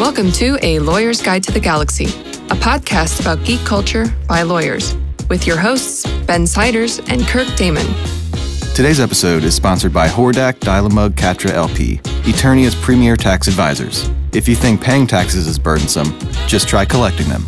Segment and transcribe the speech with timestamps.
[0.00, 4.96] Welcome to A Lawyer's Guide to the Galaxy, a podcast about geek culture by lawyers,
[5.28, 7.84] with your hosts, Ben Siders and Kirk Damman.
[8.74, 14.08] Today's episode is sponsored by Hordak Dialemug Catra LP, Eternia's premier tax advisors.
[14.32, 17.44] If you think paying taxes is burdensome, just try collecting them.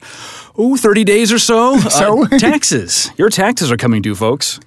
[0.60, 1.78] ooh, 30 days or so.
[1.90, 2.26] so?
[2.26, 3.12] Uh, taxes.
[3.18, 4.60] Your taxes are coming due, folks.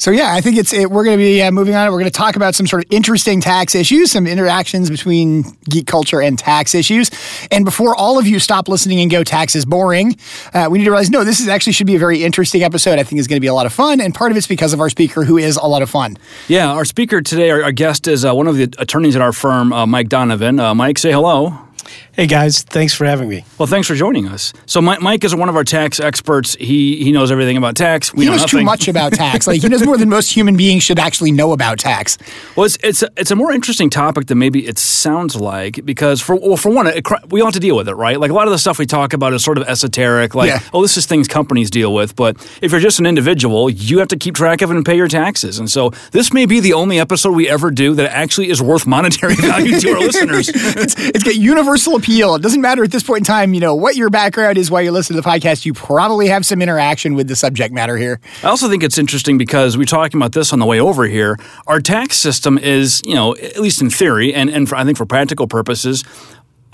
[0.00, 1.92] So yeah, I think it's it, we're going to be uh, moving on.
[1.92, 5.86] We're going to talk about some sort of interesting tax issues, some interactions between geek
[5.86, 7.10] culture and tax issues.
[7.50, 10.16] And before all of you stop listening and go, tax is boring,
[10.54, 12.98] uh, we need to realize no, this is actually should be a very interesting episode.
[12.98, 14.72] I think is going to be a lot of fun, and part of it's because
[14.72, 16.16] of our speaker, who is a lot of fun.
[16.48, 19.32] Yeah, our speaker today, our, our guest is uh, one of the attorneys at our
[19.32, 20.58] firm, uh, Mike Donovan.
[20.58, 21.58] Uh, Mike, say hello.
[22.12, 23.44] Hey guys, thanks for having me.
[23.56, 24.52] Well, thanks for joining us.
[24.66, 26.56] So Mike is one of our tax experts.
[26.56, 28.12] He he knows everything about tax.
[28.12, 28.58] We he know knows nothing.
[28.60, 29.46] too much about tax.
[29.46, 32.18] Like he knows more than most human beings should actually know about tax.
[32.56, 36.20] Well, it's it's a, it's a more interesting topic than maybe it sounds like because
[36.20, 38.18] for well, for one, it, we all have to deal with it, right?
[38.18, 40.34] Like a lot of the stuff we talk about is sort of esoteric.
[40.34, 40.60] Like, yeah.
[40.74, 42.16] oh, this is things companies deal with.
[42.16, 44.96] But if you're just an individual, you have to keep track of it and pay
[44.96, 45.60] your taxes.
[45.60, 48.84] And so this may be the only episode we ever do that actually is worth
[48.84, 50.50] monetary value to our listeners.
[50.80, 52.34] It's, it's got universal appeal.
[52.34, 54.82] It doesn't matter at this point in time, you know, what your background is while
[54.82, 58.20] you listen to the podcast, you probably have some interaction with the subject matter here.
[58.42, 61.38] I also think it's interesting because we're talking about this on the way over here.
[61.66, 64.98] Our tax system is, you know, at least in theory, and, and for, I think
[64.98, 66.02] for practical purposes,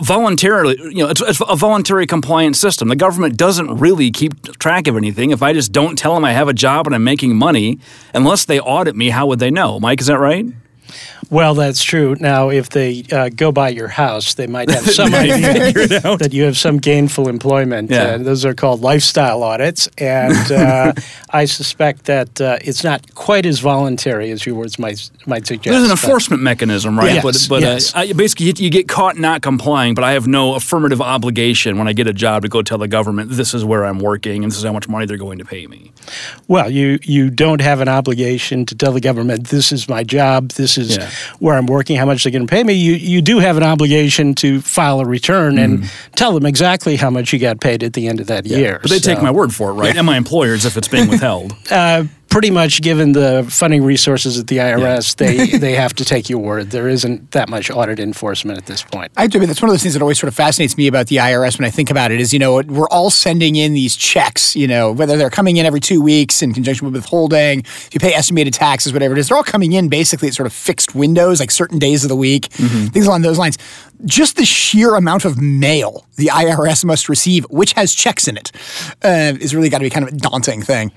[0.01, 2.89] voluntarily, you know, it's, it's, a voluntary compliance system.
[2.89, 5.31] The government doesn't really keep track of anything.
[5.31, 7.79] If I just don't tell them I have a job and I'm making money,
[8.15, 9.81] unless they audit me, how would they know?
[9.81, 10.47] Mike, is that right?
[11.31, 12.17] Well, that's true.
[12.21, 16.45] Now, if they uh, go by your house, they might have some idea that you
[16.45, 17.91] have some gainful employment.
[17.91, 18.03] Yeah.
[18.03, 19.89] Uh, those are called lifestyle audits.
[19.99, 20.93] And uh,
[21.31, 25.73] I suspect that uh, it's not quite as voluntary as your words might, might suggest.
[25.73, 27.15] There's an enforcement mechanism, right?
[27.15, 27.95] Yes, but but yes.
[27.95, 31.93] I, basically, you get caught not complying, but I have no affirmative obligation when I
[31.93, 34.59] get a job to go tell the government this is where I'm working and this
[34.59, 35.93] is how much money they're going to pay me.
[36.49, 40.51] Well, you, you don't have an obligation to tell the government this is my job,
[40.51, 41.11] this is Yeah.
[41.39, 42.75] Where I'm working, how much they're going to pay me.
[42.75, 47.11] You, you do have an obligation to file a return and tell them exactly how
[47.11, 48.79] much you got paid at the end of that year.
[48.81, 49.97] But they take my word for it, right?
[49.97, 51.55] And my employers if it's being withheld.
[51.77, 52.05] Uh,
[52.37, 56.39] pretty much given the funding resources at the IRS, they, they have to take your
[56.39, 56.71] word.
[56.71, 59.11] There isn't that much audit enforcement at this point.
[59.17, 60.87] I have to admit, that's one of those things that always sort of fascinates me
[60.87, 63.73] about the IRS when I think about it is, you know, we're all sending in
[63.73, 67.61] these checks, you know, whether they're coming in every two weeks in conjunction with withholding,
[67.61, 70.47] if you pay estimated taxes, whatever it is, they're all coming in basically at sort
[70.47, 72.53] of fixed windows, like certain days of the week,
[72.93, 73.57] things along those lines.
[74.05, 78.53] Just the sheer amount of mail the IRS must receive, which has checks in it,
[79.03, 80.93] uh, is really got to be kind of a daunting thing.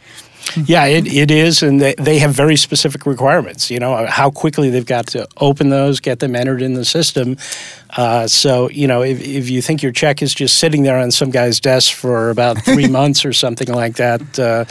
[0.56, 3.70] Yeah, it, it is, and they, they have very specific requirements.
[3.70, 7.38] You know how quickly they've got to open those, get them entered in the system.
[7.98, 11.12] Uh, so you know, if, if you think your check is just sitting there on
[11.12, 14.66] some guy's desk for about three months or something like that, uh,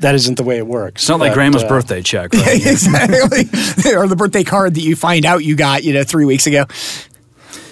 [0.00, 1.02] that isn't the way it works.
[1.02, 2.66] It's not like grandma's uh, birthday check, right?
[2.66, 3.40] exactly.
[3.94, 6.66] or the birthday card that you find out you got, you know, three weeks ago.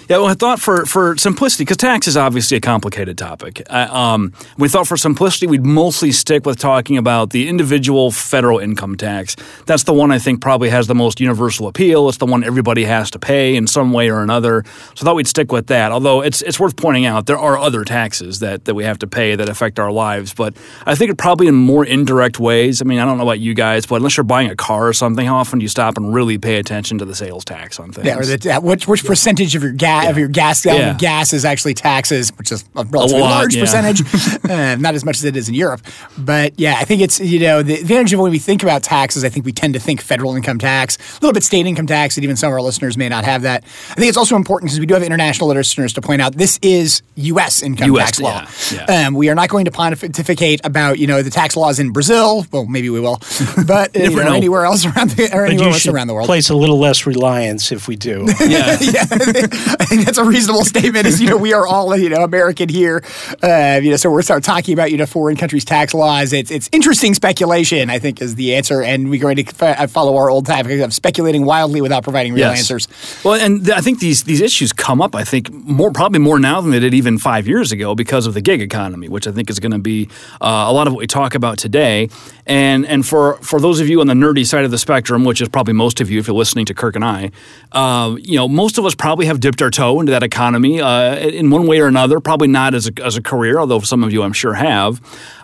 [0.09, 3.61] Yeah, well, I thought for, for simplicity, because tax is obviously a complicated topic.
[3.71, 8.97] Um, we thought for simplicity, we'd mostly stick with talking about the individual federal income
[8.97, 9.35] tax.
[9.67, 12.09] That's the one I think probably has the most universal appeal.
[12.09, 14.63] It's the one everybody has to pay in some way or another.
[14.95, 15.91] So I thought we'd stick with that.
[15.91, 19.07] Although it's it's worth pointing out there are other taxes that, that we have to
[19.07, 20.33] pay that affect our lives.
[20.33, 20.57] But
[20.87, 22.81] I think it probably in more indirect ways.
[22.81, 24.93] I mean, I don't know about you guys, but unless you're buying a car or
[24.93, 27.91] something, how often do you stop and really pay attention to the sales tax on
[27.91, 28.07] things?
[28.07, 30.91] Yeah, or the, which which percentage of your gas of your gas gallon Yeah.
[30.91, 33.61] of gas is actually taxes, which is a relatively lot, large yeah.
[33.63, 34.01] percentage,
[34.49, 35.81] uh, not as much as it is in Europe.
[36.17, 39.23] But yeah, I think it's you know the advantage of when we think about taxes,
[39.23, 42.17] I think we tend to think federal income tax, a little bit state income tax,
[42.17, 43.63] and even some of our listeners may not have that.
[43.91, 46.59] I think it's also important because we do have international listeners to point out this
[46.61, 47.61] is U.S.
[47.63, 48.45] income US, tax law.
[48.71, 49.07] yeah, yeah.
[49.07, 52.45] Um, we are not going to pontificate about you know the tax laws in Brazil.
[52.51, 53.19] Well, maybe we will,
[53.67, 54.35] but uh, you Never know, know.
[54.35, 56.27] anywhere else around the, or But anywhere else around the world.
[56.27, 58.27] place a little less reliance if we do.
[58.49, 58.77] Yeah.
[58.81, 61.05] yeah, I think that's a reasonable statement.
[61.07, 63.03] Is you know we are all you know American here,
[63.43, 66.31] uh, you know, so we're start talking about you know foreign countries' tax laws.
[66.33, 67.89] It's it's interesting speculation.
[67.89, 70.79] I think is the answer, and we're going to f- uh, follow our old tactic
[70.81, 72.59] of speculating wildly without providing real Yes.
[72.59, 72.87] answers.
[73.23, 75.15] Well, and th- I think these these issues come up.
[75.15, 78.33] I think more probably more now than they did even five years ago because of
[78.33, 80.07] the gig economy, which I think is going to be
[80.41, 82.09] uh, a lot of what we talk about today.
[82.45, 85.41] And and for for those of you on the nerdy side of the spectrum, which
[85.41, 87.31] is probably most of you if you're listening to Kirk and I,
[87.71, 91.15] uh, you know, most of us probably have dipped our toe into that economy uh,
[91.15, 92.19] in one way or another.
[92.19, 94.99] Probably not as a, as a career, although some of you I'm sure have.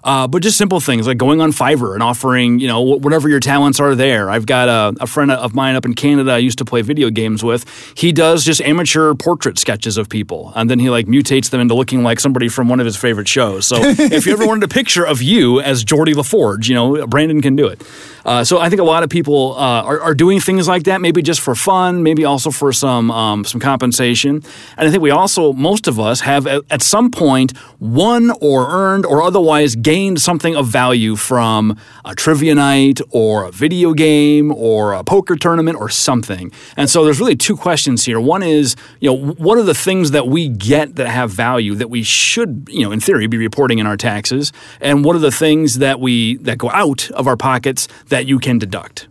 [0.05, 3.39] Uh, but just simple things like going on Fiverr and offering, you know, whatever your
[3.39, 4.29] talents are there.
[4.29, 7.09] I've got a, a friend of mine up in Canada I used to play video
[7.09, 7.65] games with.
[7.97, 11.73] He does just amateur portrait sketches of people, and then he like mutates them into
[11.73, 13.65] looking like somebody from one of his favorite shows.
[13.65, 17.07] So if you ever wanted a picture of you as Geordi La Forge, you know,
[17.07, 17.81] Brandon can do it.
[18.23, 21.01] Uh, so I think a lot of people uh, are, are doing things like that,
[21.01, 24.43] maybe just for fun, maybe also for some um, some compensation.
[24.77, 28.69] And I think we also, most of us, have at, at some point won or
[28.69, 34.51] earned or otherwise gained something of value from a trivia night or a video game
[34.51, 36.51] or a poker tournament or something.
[36.75, 38.19] And so there's really two questions here.
[38.19, 41.89] One is, you know, what are the things that we get that have value that
[41.89, 44.51] we should, you know, in theory, be reporting in our taxes,
[44.81, 48.37] and what are the things that we that go out of our pockets that you
[48.39, 49.07] can deduct?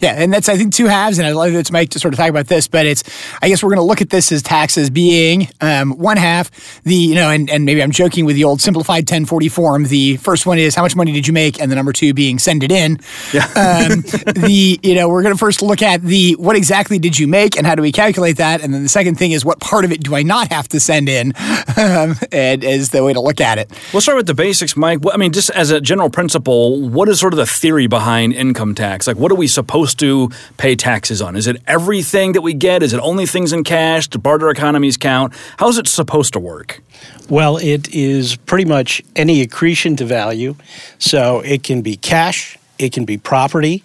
[0.00, 2.18] Yeah, and that's I think two halves, and I'd love it's Mike to sort of
[2.18, 3.02] talk about this, but it's
[3.42, 6.50] I guess we're going to look at this as taxes being um, one half
[6.84, 9.84] the you know, and, and maybe I'm joking with the old simplified 1040 form.
[9.84, 12.38] The first one is how much money did you make, and the number two being
[12.38, 12.98] send it in.
[13.32, 13.46] Yeah.
[13.70, 17.28] Um, the you know we're going to first look at the what exactly did you
[17.28, 19.84] make, and how do we calculate that, and then the second thing is what part
[19.84, 21.32] of it do I not have to send in,
[21.76, 23.70] um, and is the way to look at it.
[23.92, 25.00] We'll start with the basics, Mike.
[25.00, 28.32] What- I mean, just as a general principle, what is sort of the theory behind
[28.32, 29.06] income tax?
[29.06, 31.36] Like, what are we supposed to pay taxes on?
[31.36, 32.82] Is it everything that we get?
[32.82, 34.08] Is it only things in cash?
[34.08, 35.34] Do barter economies count?
[35.58, 36.80] How is it supposed to work?
[37.28, 40.56] Well, it is pretty much any accretion to value.
[40.98, 43.82] So it can be cash, it can be property,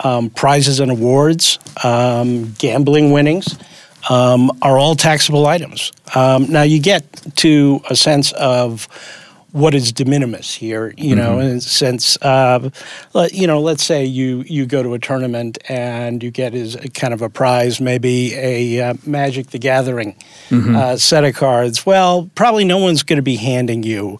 [0.00, 3.58] um, prizes and awards, um, gambling winnings.
[4.10, 5.90] Um, are all taxable items.
[6.14, 8.86] Um, now you get to a sense of
[9.54, 12.68] what is de minimis here, you know, in a sense, uh,
[13.12, 16.74] let- you know, let's say you you go to a tournament and you get as
[16.74, 20.16] a kind of a prize, maybe a uh, Magic the Gathering
[20.50, 21.86] uh, set of cards.
[21.86, 24.18] Well, probably no one's going to be handing you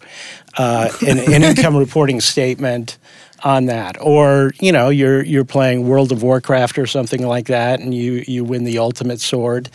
[0.56, 2.96] uh, an, an income reporting statement
[3.44, 7.78] on that, or you know, you're you're playing World of Warcraft or something like that,
[7.78, 9.68] and you you win the ultimate sword.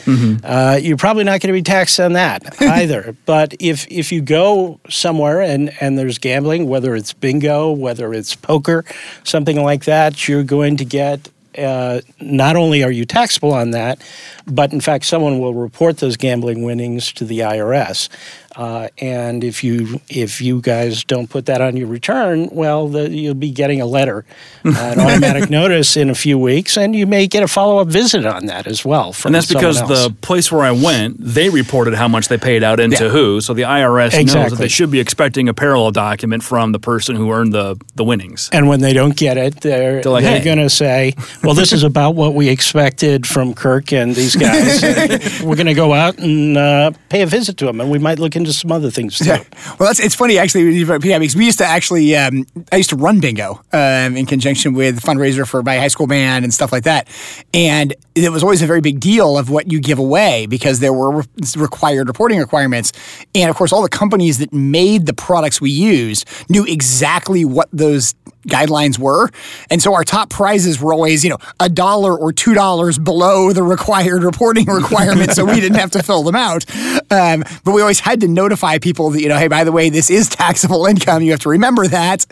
[0.44, 3.16] Uh, you're probably not going to be taxed on that either.
[3.26, 8.34] But if if you go somewhere and and there's gambling, whether it's bingo, whether it's
[8.36, 8.84] poker,
[9.24, 11.30] something like that, you're going to get.
[11.58, 14.00] Uh, not only are you taxable on that,
[14.46, 18.08] but in fact, someone will report those gambling winnings to the IRS.
[18.56, 23.10] Uh, and if you if you guys don't put that on your return, well, the,
[23.10, 24.26] you'll be getting a letter,
[24.66, 27.88] uh, an automatic notice in a few weeks, and you may get a follow up
[27.90, 29.14] visit on that as well.
[29.14, 29.90] From And that's because else.
[30.06, 33.10] the place where I went, they reported how much they paid out into Yeah.
[33.12, 33.40] who.
[33.42, 37.16] So the IRS knows that they should be expecting a parallel document from the person
[37.16, 38.50] who earned the, the winnings.
[38.52, 41.14] And when they don't get it, they're, They're like, they're "Hey." going to say,
[41.44, 44.84] well, this is about what we expected from Kirk and these guys.
[44.84, 48.00] And we're going to go out and uh, pay a visit to them, and we
[48.00, 49.26] might look into some other things too.
[49.26, 49.44] Yeah.
[49.80, 50.72] Well, that's it's funny actually.
[50.72, 54.74] Yeah, because we used to actually, um, I used to run bingo um, in conjunction
[54.74, 57.08] with fundraiser for my high school band and stuff like that,
[57.54, 60.92] and it was always a very big deal of what you give away because there
[60.92, 62.92] were re- required reporting requirements,
[63.36, 67.70] and of course, all the companies that made the products we used knew exactly what
[67.72, 68.16] those
[68.48, 69.30] guidelines were.
[69.70, 73.52] And so our top prizes were always, you know, a dollar or two dollars below
[73.52, 76.66] the required reporting requirement, so we didn't have to fill them out.
[77.12, 79.90] Um, but we always had to notify people that, you know, hey, by the way,
[79.90, 81.22] this is taxable income.
[81.22, 82.26] You have to remember that,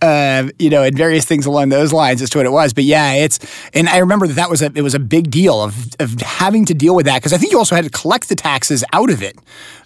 [0.00, 2.72] uh, you know, and various things along those lines as to what it was.
[2.72, 3.38] But yeah, it's,
[3.72, 6.64] and I remember that that was a, it was a big deal of, of having
[6.66, 9.10] to deal with that because I think you also had to collect the taxes out
[9.10, 9.36] of it.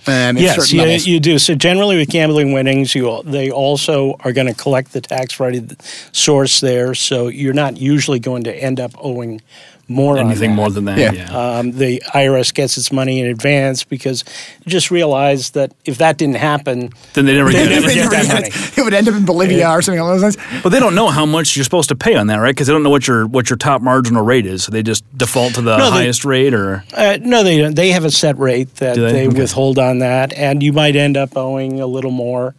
[0.09, 1.39] Um, yes, you, you, do.
[1.39, 5.67] So generally with gambling winnings, you they also are going to collect the tax ready
[6.13, 6.95] source there.
[6.95, 9.41] So you're not usually going to end up owing
[9.89, 10.99] more anything more than that.
[10.99, 11.13] Yeah.
[11.13, 11.59] yeah.
[11.59, 14.25] Um, the IRS gets its money in advance because
[14.67, 18.29] just realized that if that didn't happen, then they never, they get, never get that
[18.29, 18.51] money.
[18.77, 19.75] It would end up in Bolivia yeah.
[19.75, 20.63] or something along those lines.
[20.63, 22.55] But they don't know how much you're supposed to pay on that, right?
[22.55, 24.65] Because they don't know what your what your top marginal rate is.
[24.65, 27.75] So they just default to the no, highest they, rate, or uh, no, they don't.
[27.75, 29.39] They have a set rate that they, they okay.
[29.41, 32.55] withhold on that, and you might end up owing a little more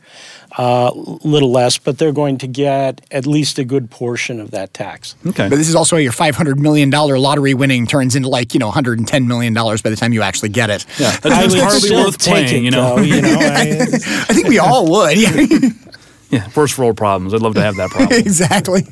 [0.58, 0.92] a uh,
[1.24, 5.16] little less, but they're going to get at least a good portion of that tax.
[5.24, 5.50] Okay.
[5.50, 8.72] But this is also how your $500 million lottery winning turns into like, you know,
[8.72, 10.84] $110 million by the time you actually get it.
[10.98, 11.16] Yeah.
[11.18, 12.96] That's I would hardly worth playing, it, you know.
[12.96, 13.62] Though, you know I,
[14.30, 15.18] I, think we all would.
[16.32, 17.36] yeah, first world problems.
[17.36, 18.20] I'd love to have that problem.
[18.20, 18.88] exactly.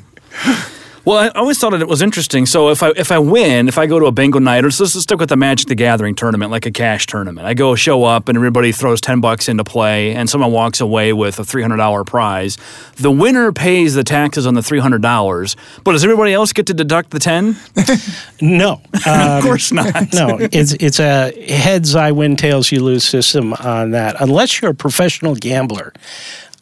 [1.06, 2.46] Well, I always thought it was interesting.
[2.46, 4.82] So if I if I win, if I go to a bingo night, or so
[4.82, 7.46] let's stick with the Magic the Gathering tournament, like a cash tournament.
[7.46, 11.12] I go show up, and everybody throws ten bucks into play, and someone walks away
[11.12, 12.58] with a three hundred dollar prize.
[12.96, 16.66] The winner pays the taxes on the three hundred dollars, but does everybody else get
[16.66, 17.54] to deduct the ten?
[18.40, 18.72] no,
[19.06, 19.94] um, of course not.
[20.12, 24.20] no, it's it's a heads I win, tails you lose system on that.
[24.20, 25.92] Unless you're a professional gambler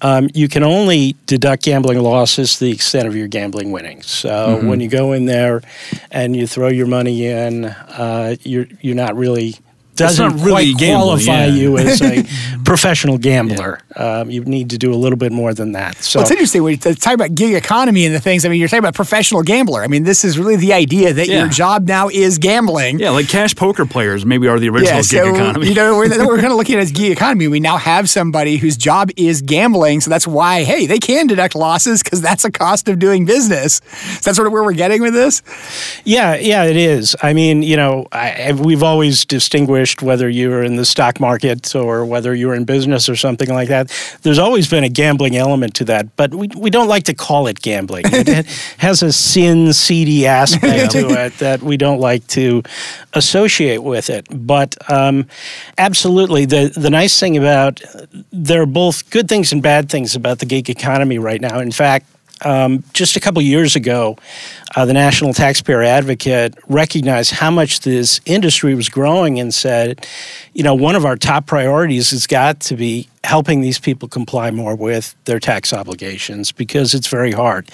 [0.04, 4.06] um, you can only deduct gambling losses to the extent of your gambling winnings.
[4.06, 4.68] So mm-hmm.
[4.68, 5.62] when you go in there
[6.10, 9.56] and you throw your money in, uh, you're you're not really
[9.96, 11.46] doesn't really quite qualify yeah.
[11.46, 12.24] you as a
[12.64, 13.80] professional gambler.
[13.96, 14.20] Yeah.
[14.20, 15.96] Um, you need to do a little bit more than that.
[15.96, 18.44] So well, it's interesting when you talk about gig economy and the things.
[18.44, 19.82] I mean, you're talking about professional gambler.
[19.82, 21.40] I mean, this is really the idea that yeah.
[21.40, 22.98] your job now is gambling.
[22.98, 25.68] Yeah, like cash poker players maybe are the original yeah, so, gig economy.
[25.68, 27.48] You know, we're, we're kind of looking at as gig economy.
[27.48, 31.54] We now have somebody whose job is gambling, so that's why hey, they can deduct
[31.54, 33.80] losses because that's a cost of doing business.
[33.92, 35.42] Is that sort of where we're getting with this?
[36.04, 37.14] Yeah, yeah, it is.
[37.22, 42.04] I mean, you know, I, we've always distinguished whether you're in the stock market or
[42.04, 43.90] whether you're in business or something like that.
[44.22, 47.46] There's always been a gambling element to that, but we, we don't like to call
[47.46, 48.04] it gambling.
[48.06, 48.46] It
[48.78, 52.62] has a sin, seedy aspect to it that we don't like to
[53.12, 54.26] associate with it.
[54.30, 55.26] But um,
[55.78, 57.80] absolutely, the, the nice thing about
[58.32, 61.58] there are both good things and bad things about the gig economy right now.
[61.60, 62.06] In fact,
[62.42, 64.16] um, just a couple years ago,
[64.76, 70.06] uh, the National Taxpayer Advocate recognized how much this industry was growing and said,
[70.52, 74.50] you know, one of our top priorities has got to be helping these people comply
[74.50, 77.70] more with their tax obligations because it's very hard.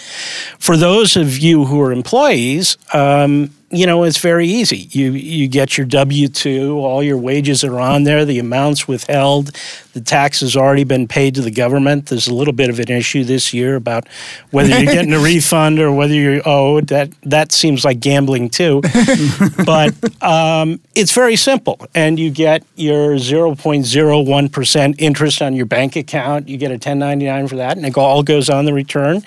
[0.59, 4.89] For those of you who are employees, um, you know, it's very easy.
[4.91, 9.57] You you get your W two, all your wages are on there, the amounts withheld,
[9.93, 12.07] the tax has already been paid to the government.
[12.07, 14.09] There's a little bit of an issue this year about
[14.51, 16.89] whether you're getting a refund or whether you're owed.
[16.89, 18.83] That that seems like gambling too,
[19.65, 25.95] but um, it's very simple, and you get your 0.01 percent interest on your bank
[25.95, 26.49] account.
[26.49, 29.23] You get a 1099 for that, and it all goes on the return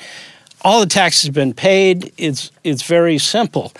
[0.63, 2.13] all the taxes have been paid.
[2.17, 3.73] It's it's very simple.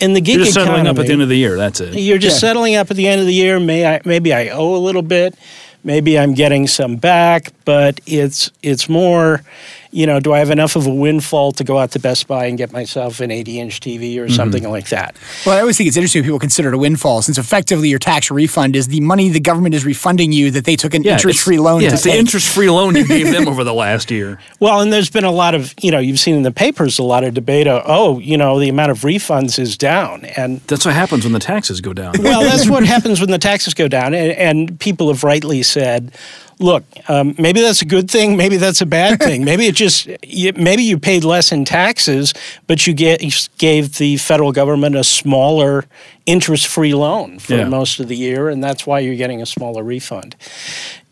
[0.00, 1.56] In the gig you're just economy, settling up at the end of the year.
[1.56, 1.94] That's it.
[1.94, 2.48] You're just yeah.
[2.48, 3.58] settling up at the end of the year.
[3.58, 5.36] May I maybe I owe a little bit,
[5.84, 9.42] maybe I'm getting some back, but it's it's more
[9.90, 12.46] you know, do I have enough of a windfall to go out to Best Buy
[12.46, 14.34] and get myself an 80 inch TV or mm-hmm.
[14.34, 15.16] something like that?
[15.44, 17.98] Well, I always think it's interesting when people consider it a windfall, since effectively your
[17.98, 21.12] tax refund is the money the government is refunding you that they took an yeah,
[21.12, 23.74] interest free loan yeah, to it's the interest free loan you gave them over the
[23.74, 24.38] last year.
[24.60, 27.02] Well, and there's been a lot of, you know, you've seen in the papers a
[27.02, 27.66] lot of debate.
[27.66, 31.32] Of, oh, you know, the amount of refunds is down, and that's what happens when
[31.32, 32.14] the taxes go down.
[32.22, 36.12] well, that's what happens when the taxes go down, and, and people have rightly said
[36.58, 39.44] look, um, maybe that's a good thing, maybe that's a bad thing.
[39.50, 40.08] maybe it just
[40.56, 42.34] maybe you paid less in taxes,
[42.66, 45.84] but you get you gave the federal government a smaller
[46.26, 47.68] interest-free loan for yeah.
[47.68, 50.36] most of the year, and that's why you're getting a smaller refund.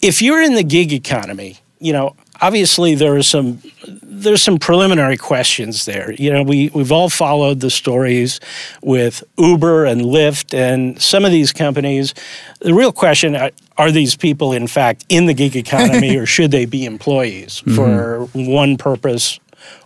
[0.00, 3.60] If you're in the gig economy, you know obviously there are some
[4.02, 6.12] there's some preliminary questions there.
[6.12, 8.40] You know, we we've all followed the stories
[8.82, 12.14] with Uber and Lyft and some of these companies.
[12.60, 13.36] The real question
[13.76, 17.74] are these people in fact in the gig economy or should they be employees mm-hmm.
[17.74, 19.38] for one purpose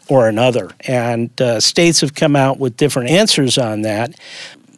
[0.09, 0.71] or another?
[0.81, 4.15] And uh, states have come out with different answers on that.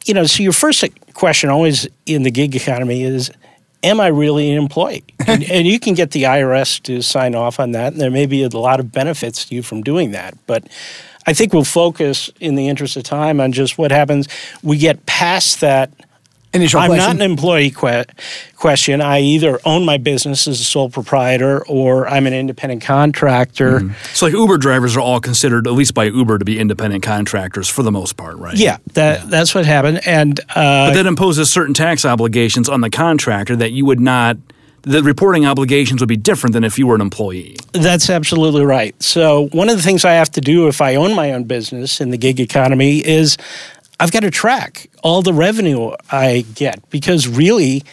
[0.06, 3.30] You know, so your first question always in the gig economy is
[3.82, 5.04] am I really an employee?
[5.26, 8.26] and, and, you can get the IRS to sign off on that, and there may
[8.26, 10.34] be a lot of benefits to you from doing that.
[10.46, 10.68] But
[11.26, 14.28] I think we'll focus, in the interest of time, on just what happens.
[14.62, 15.90] We get past that
[16.52, 17.16] initial I'm question.
[17.16, 18.04] not an employee que-
[18.56, 19.00] question.
[19.00, 23.80] I either own my business as a sole proprietor or I'm an independent contractor.
[23.80, 23.94] Mm.
[24.14, 27.68] So, like Uber drivers are all considered, at least by Uber, to be independent contractors
[27.68, 28.56] for the most part, right?
[28.56, 29.26] Yeah, that, yeah.
[29.26, 30.06] that's what happened.
[30.06, 34.36] And uh, but that imposes certain tax obligations on the contractor that you would not.
[34.82, 37.58] The reporting obligations would be different than if you were an employee.
[37.72, 39.00] That's absolutely right.
[39.02, 42.00] So, one of the things I have to do if I own my own business
[42.00, 43.36] in the gig economy is
[44.00, 47.84] I've got to track all the revenue I get because really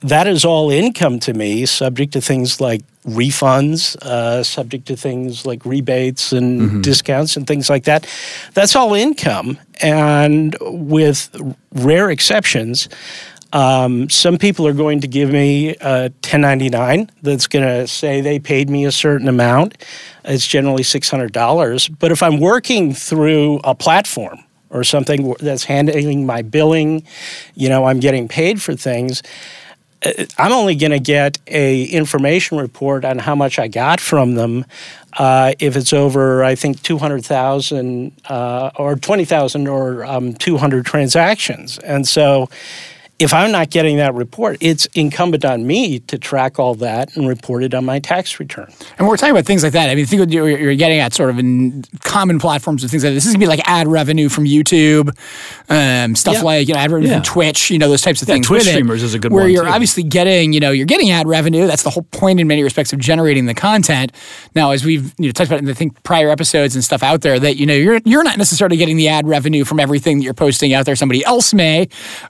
[0.00, 5.44] that is all income to me, subject to things like refunds, uh, subject to things
[5.44, 6.80] like rebates and mm-hmm.
[6.82, 8.06] discounts and things like that.
[8.54, 9.58] That's all income.
[9.82, 11.28] And with
[11.72, 12.88] rare exceptions,
[13.52, 18.38] um, some people are going to give me a 1099 that's going to say they
[18.38, 19.76] paid me a certain amount.
[20.24, 21.98] It's generally $600.
[21.98, 27.04] But if I'm working through a platform, or something that's handling my billing,
[27.54, 29.22] you know, I'm getting paid for things.
[30.02, 34.34] Uh, I'm only going to get a information report on how much I got from
[34.34, 34.64] them
[35.18, 41.78] uh, if it's over, I think, 200,000 uh, or 20,000 or um, 200 transactions.
[41.78, 42.48] And so
[43.20, 47.28] if I'm not getting that report, it's incumbent on me to track all that and
[47.28, 48.72] report it on my tax return.
[48.98, 49.90] And we're talking about things like that.
[49.90, 53.12] I mean, think what you're getting at sort of in common platforms and things like
[53.12, 53.24] this.
[53.24, 55.10] This is gonna be like ad revenue from YouTube,
[55.68, 56.42] um, stuff yeah.
[56.42, 57.16] like you know ad revenue yeah.
[57.16, 58.46] from Twitch, you know those types of yeah, things.
[58.46, 59.44] Twitch streamers is a good where one.
[59.44, 59.70] Where you're too.
[59.70, 61.66] obviously getting, you know, you're getting ad revenue.
[61.66, 64.12] That's the whole point in many respects of generating the content.
[64.54, 67.20] Now, as we've you know talked about in I think prior episodes and stuff out
[67.20, 70.24] there, that you know you're you're not necessarily getting the ad revenue from everything that
[70.24, 70.96] you're posting out there.
[70.96, 71.86] Somebody else may,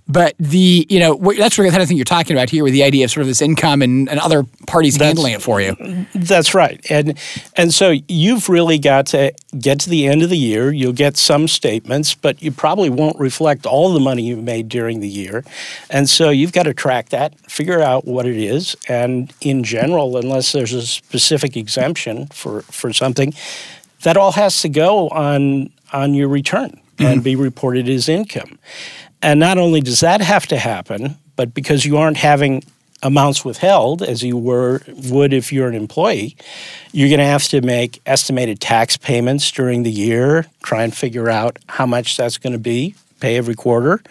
[0.08, 2.82] but the you know that's the kind of thing you're talking about here with the
[2.82, 5.74] idea of sort of this income and, and other parties that's, handling it for you.
[6.14, 6.84] That's right.
[6.90, 7.18] And
[7.56, 10.72] and so you've really got to get to the end of the year.
[10.72, 15.00] You'll get some statements, but you probably won't reflect all the money you've made during
[15.00, 15.44] the year.
[15.90, 20.16] And so you've got to track that, figure out what it is, and in general,
[20.16, 23.34] unless there's a specific exemption for, for something,
[24.02, 27.04] that all has to go on on your return mm-hmm.
[27.04, 28.58] and be reported as income.
[29.22, 32.62] And not only does that have to happen, but because you aren't having
[33.02, 36.36] amounts withheld as you were would if you're an employee,
[36.92, 41.28] you're going to have to make estimated tax payments during the year, try and figure
[41.28, 44.02] out how much that's going to be, pay every quarter.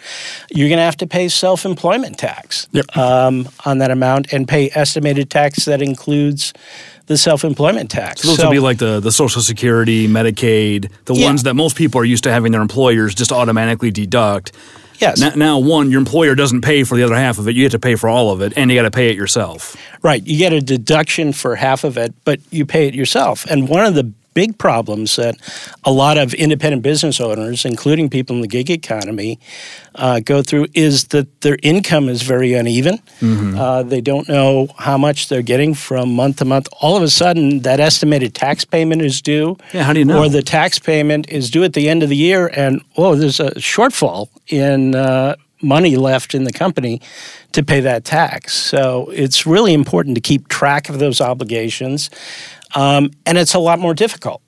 [0.50, 2.96] You're going to have to pay self-employment tax yep.
[2.96, 6.52] um, on that amount and pay estimated tax that includes
[7.06, 8.22] the self-employment tax.
[8.22, 11.26] So those so, would be like the, the Social Security, Medicaid, the yeah.
[11.26, 14.52] ones that most people are used to having their employers just automatically deduct.
[15.00, 15.18] Yes.
[15.20, 17.56] Now, now, one, your employer doesn't pay for the other half of it.
[17.56, 19.76] You have to pay for all of it, and you got to pay it yourself.
[20.02, 20.24] Right.
[20.26, 23.46] You get a deduction for half of it, but you pay it yourself.
[23.46, 25.36] And one of the big problems that
[25.84, 29.38] a lot of independent business owners, including people in the gig economy,
[29.96, 32.96] uh, go through is that their income is very uneven.
[33.20, 33.58] Mm-hmm.
[33.58, 36.68] Uh, they don't know how much they're getting from month to month.
[36.80, 39.58] All of a sudden, that estimated tax payment is due.
[39.74, 40.22] Yeah, how do you know?
[40.22, 43.40] Or the tax payment is due at the end of the year, and oh, there's
[43.40, 44.94] a shortfall in.
[44.94, 47.02] Uh, money left in the company
[47.52, 48.54] to pay that tax.
[48.54, 52.08] So it's really important to keep track of those obligations
[52.74, 54.42] um, and it's a lot more difficult.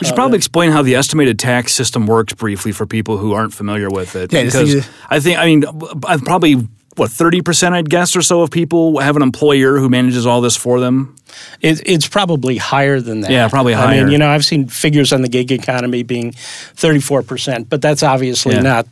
[0.00, 3.32] We should uh, probably explain how the estimated tax system works briefly for people who
[3.32, 4.32] aren't familiar with it.
[4.32, 5.64] Yeah, because I think, I mean,
[6.06, 9.88] I've probably what thirty percent, I'd guess, or so of people have an employer who
[9.88, 11.14] manages all this for them.
[11.60, 13.30] It, it's probably higher than that.
[13.30, 14.00] Yeah, probably higher.
[14.00, 17.82] I mean, you know, I've seen figures on the gig economy being thirty-four percent, but
[17.82, 18.62] that's obviously yeah.
[18.62, 18.86] not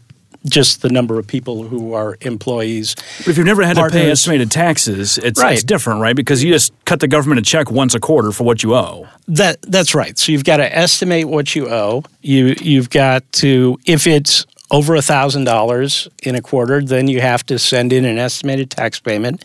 [0.46, 2.94] just the number of people who are employees.
[3.18, 4.00] But if you've never had partners.
[4.00, 5.54] to pay estimated taxes, it's, right.
[5.54, 6.14] it's different, right?
[6.14, 9.08] Because you just cut the government a check once a quarter for what you owe.
[9.28, 10.18] That that's right.
[10.18, 12.04] So you've got to estimate what you owe.
[12.20, 17.44] You you've got to if it's over thousand dollars in a quarter, then you have
[17.46, 19.44] to send in an estimated tax payment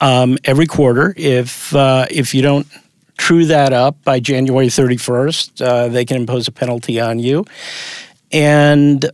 [0.00, 1.12] um, every quarter.
[1.16, 2.66] If uh, if you don't
[3.16, 7.44] true that up by January 31st, uh, they can impose a penalty on you.
[8.32, 9.04] And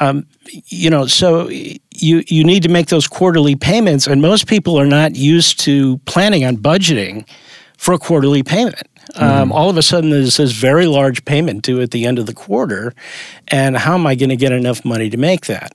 [0.00, 0.26] um,
[0.66, 4.86] you know, so you you need to make those quarterly payments, and most people are
[4.86, 7.26] not used to planning on budgeting
[7.76, 8.88] for a quarterly payment.
[9.16, 9.52] Um, mm-hmm.
[9.52, 12.32] all of a sudden, there's this very large payment due at the end of the
[12.32, 12.94] quarter,
[13.48, 15.72] and how am I going to get enough money to make that?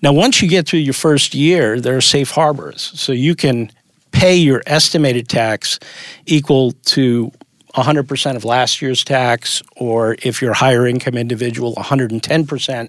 [0.00, 3.70] Now, once you get through your first year, there are safe harbors, so you can
[4.12, 5.78] pay your estimated tax
[6.26, 7.30] equal to
[7.74, 12.88] 100% of last year's tax, or if you're a higher income individual, 110%.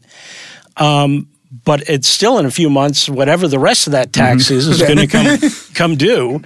[0.79, 1.27] Um,
[1.65, 3.09] but it's still in a few months.
[3.09, 5.39] Whatever the rest of that tax is is going to come
[5.73, 6.41] come due,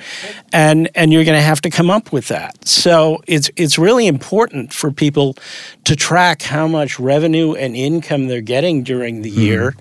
[0.53, 2.65] and and you're going to have to come up with that.
[2.67, 5.35] So it's it's really important for people
[5.83, 9.75] to track how much revenue and income they're getting during the year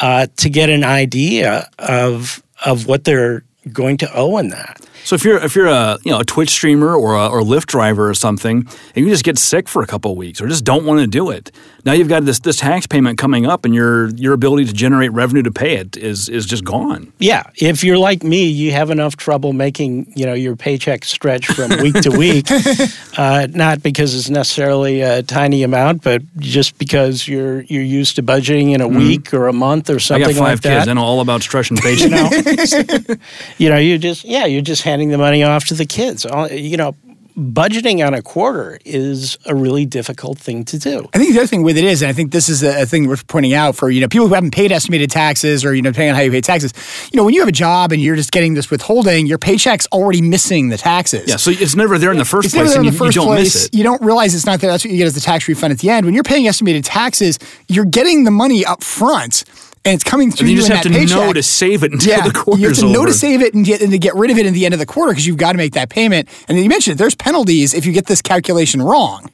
[0.00, 4.80] uh, to get an idea of of what they're going to owe in that.
[5.04, 7.66] So if you're if you're a you know a Twitch streamer or a, or Lyft
[7.66, 10.64] driver or something, and you just get sick for a couple of weeks or just
[10.64, 11.50] don't want to do it,
[11.84, 15.12] now you've got this this tax payment coming up, and your your ability to generate
[15.12, 17.12] revenue to pay it is is just gone.
[17.18, 21.46] Yeah, if you're like me, you have enough trouble making you know your paycheck stretch
[21.46, 22.46] from week to week,
[23.16, 28.22] uh, not because it's necessarily a tiny amount, but just because you're you're used to
[28.22, 30.24] budgeting in a week or a month or something.
[30.24, 30.86] I got five like kids.
[30.86, 30.88] that.
[30.88, 33.20] I know all about stretching paychecks.
[33.58, 36.26] you know, you just yeah, you're just handing the money off to the kids.
[36.50, 36.94] You know,
[37.36, 41.08] budgeting on a quarter is a really difficult thing to do.
[41.14, 42.86] I think the other thing with it is, and I think this is a, a
[42.86, 45.80] thing worth pointing out for you know people who haven't paid estimated taxes or you
[45.80, 46.72] know depending on how you pay taxes,
[47.12, 49.86] you know when you have a job and you're just getting this withholding, your paycheck's
[49.92, 51.28] already missing the taxes.
[51.28, 52.98] yeah, so it's never there in the first It's place, never there and in you,
[52.98, 53.54] the you don't place.
[53.54, 53.74] miss it.
[53.74, 54.70] You don't realize it's not there.
[54.70, 56.04] That's what you get as the tax refund at the end.
[56.06, 59.44] When you're paying estimated taxes, you're getting the money up front,
[59.84, 61.16] and it's coming through And you you just in have that to paycheck.
[61.16, 62.92] know to save it until yeah, the quarter's you have to over.
[62.94, 64.74] know to save it and get and to get rid of it at the end
[64.74, 66.28] of the quarter because you've got to make that payment.
[66.48, 69.30] And then you mentioned it, there's penalties if you get this calculation wrong.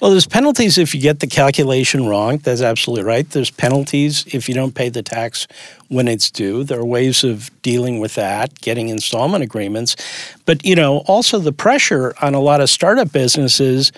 [0.00, 2.38] Well, there's penalties if you get the calculation wrong.
[2.38, 3.28] That's absolutely right.
[3.28, 5.46] There's penalties if you don't pay the tax
[5.88, 6.64] when it's due.
[6.64, 9.94] There are ways of dealing with that, getting installment agreements.
[10.46, 13.92] But, you know, also the pressure on a lot of startup businesses,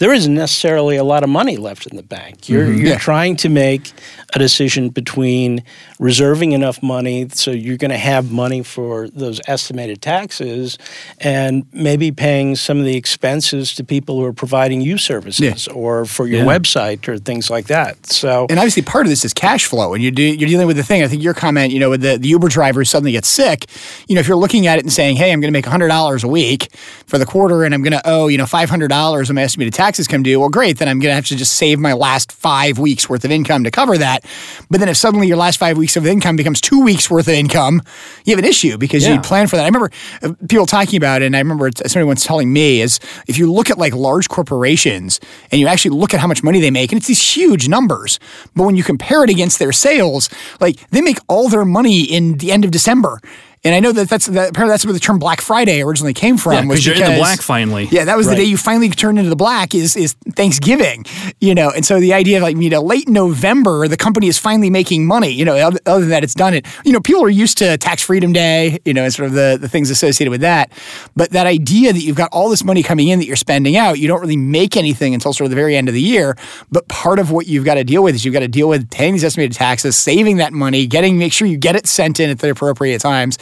[0.00, 2.48] there isn't necessarily a lot of money left in the bank.
[2.48, 2.78] You're, mm-hmm.
[2.78, 2.98] you're Yeah.
[2.98, 3.92] trying to make
[4.34, 5.62] a decision between
[5.98, 10.78] reserving enough money so you're going to have money for those estimated taxes
[11.18, 16.06] and maybe paying some of the expenses to people who are providing you services or
[16.06, 16.46] for your Yeah.
[16.58, 18.06] website or things like that.
[18.06, 19.92] So And obviously, part of this is cash flow.
[19.92, 21.02] And you do, you're dealing with the thing.
[21.02, 23.66] I think your comment, you know, with the, the Uber driver who suddenly gets sick,
[24.08, 26.24] you know, if you're looking at it and saying, hey, I'm going to make $100
[26.24, 26.72] a week
[27.06, 30.06] for the quarter and I'm going to owe, you know, $500 when my estimated taxes
[30.06, 30.78] come due, well, great.
[30.78, 33.64] Then I'm going to have to just save my last five weeks worth of income
[33.64, 34.24] to cover that.
[34.70, 37.34] But then if suddenly your last five weeks of income becomes two weeks worth of
[37.34, 37.82] income,
[38.24, 39.14] you have an issue because Yeah.
[39.14, 39.62] you plan for that.
[39.62, 39.90] I remember
[40.22, 43.50] uh, people talking about it, and I remember somebody once telling me is if you
[43.52, 45.18] look at like large corporations
[45.50, 48.20] and you actually look at how much money they make, and it's these huge numbers,
[48.54, 52.38] but when you compare it against their sales, like they make all their money in
[52.38, 53.20] the end of December.
[53.62, 56.38] And I know that that's that, apparently that's where the term Black Friday originally came
[56.38, 56.52] from.
[56.54, 57.88] Yeah, was you're in the black finally.
[57.90, 58.36] Yeah, that was Right.
[58.36, 61.04] the day you finally turned into the black is is Thanksgiving,
[61.40, 61.70] you know.
[61.70, 65.06] And so the idea of like you know late November, the company is finally making
[65.06, 65.28] money.
[65.30, 66.66] You know, other, other than that, it's done it.
[66.86, 69.58] You know, people are used to Tax Freedom Day, you know, and sort of the
[69.60, 70.72] the things associated with that.
[71.14, 73.98] But that idea that you've got all this money coming in that you're spending out,
[73.98, 76.34] you don't really make anything until sort of the very end of the year.
[76.70, 78.90] But part of what you've got to deal with is you've got to deal with
[78.90, 82.30] paying these estimated taxes, saving that money, getting make sure you get it sent in
[82.30, 83.36] at the appropriate times,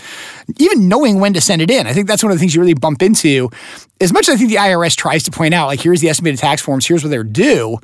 [0.58, 1.86] even knowing when to send it in.
[1.86, 3.50] I think that's one of the things you really bump into.
[4.00, 6.38] As much as I think the IRS tries to point out, like here's the estimated
[6.40, 7.78] tax forms, here's what they're due.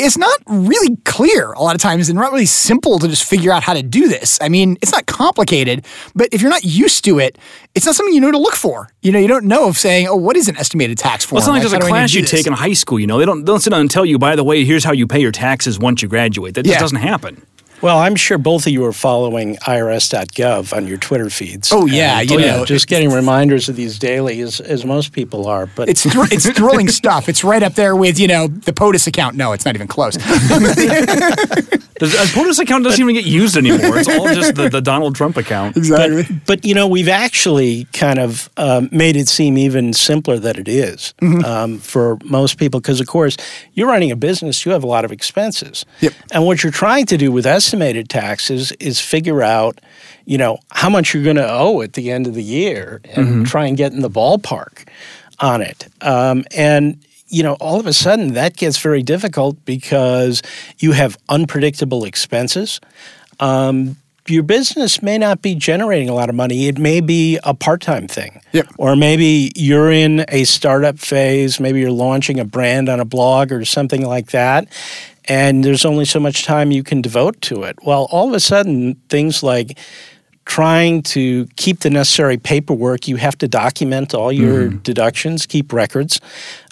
[0.00, 3.50] It's not really clear a lot of times and not really simple to just figure
[3.50, 4.38] out how to do this.
[4.40, 5.84] I mean, it's not complicated,
[6.14, 7.36] but if you're not used to it,
[7.74, 8.90] it's not something you know to look for.
[9.02, 11.38] You know, you don't know of saying, oh, what is an estimated tax form?
[11.38, 12.30] Well, it's not like there's a do I need to class you this?
[12.30, 13.00] take in high school.
[13.00, 14.20] You know, they don't they don't sit down and tell you.
[14.20, 16.54] By the way, here's how you pay your taxes once you graduate.
[16.54, 16.80] That just Yeah.
[16.80, 17.44] doesn't happen.
[17.80, 21.70] Well, I'm sure both of you are following irs.gov on your Twitter feeds.
[21.72, 25.12] Oh, yeah, And, you uh, know, just getting reminders of these daily as, as most
[25.12, 25.66] people are.
[25.66, 27.28] But It's thr- it's thrilling stuff.
[27.28, 29.36] It's right up there with you know the POTUS account.
[29.36, 30.16] No, it's not even close.
[32.00, 33.98] The uh, POTUS account doesn't even get used anymore.
[33.98, 35.76] It's all just the, the Donald Trump account.
[35.76, 36.26] exactly.
[36.46, 40.68] but you know, we've actually kind of um, made it seem even simpler than it
[40.68, 41.44] is, Mm-hmm.
[41.44, 42.78] um, for most people.
[42.78, 43.36] Because of course,
[43.74, 46.12] you're running a business, you have a lot of expenses, Yep.
[46.30, 49.78] and what you're trying to do with estimated taxes is figure out,
[50.24, 53.26] you know, how much you're going to owe at the end of the year, and
[53.28, 53.42] Mm-hmm.
[53.44, 54.88] try and get in the ballpark
[55.40, 55.86] on it.
[56.00, 56.96] Um, and
[57.30, 60.40] you know, all of a sudden that gets very difficult because
[60.78, 62.80] you have unpredictable expenses.
[63.38, 63.96] Um,
[64.30, 66.68] your business may not be generating a lot of money.
[66.68, 68.40] It may be a part time thing.
[68.52, 68.66] Yep.
[68.78, 71.60] Or maybe you're in a startup phase.
[71.60, 74.68] Maybe you're launching a brand on a blog or something like that.
[75.26, 77.76] And there's only so much time you can devote to it.
[77.82, 79.78] Well, all of a sudden, things like
[80.48, 84.78] trying to keep the necessary paperwork, you have to document all your mm-hmm.
[84.78, 86.20] deductions, keep records.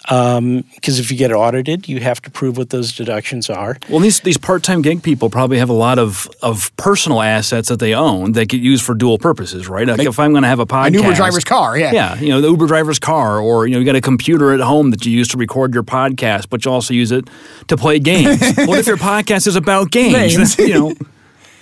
[0.09, 3.77] Um, because if you get audited, you have to prove what those deductions are.
[3.89, 7.69] Well, these these part time gig people probably have a lot of, of personal assets
[7.69, 9.87] that they own that get used for dual purposes, right?
[9.87, 11.91] Like if I'm going to have a podcast, An Uber driver's car, yeah.
[11.91, 14.59] yeah, you know, the Uber driver's car, or you know, you got a computer at
[14.61, 17.27] home that you use to record your podcast, but you also use it
[17.67, 18.39] to play games.
[18.57, 20.35] what if your podcast is about games?
[20.35, 20.57] Games.
[20.59, 20.93] you know,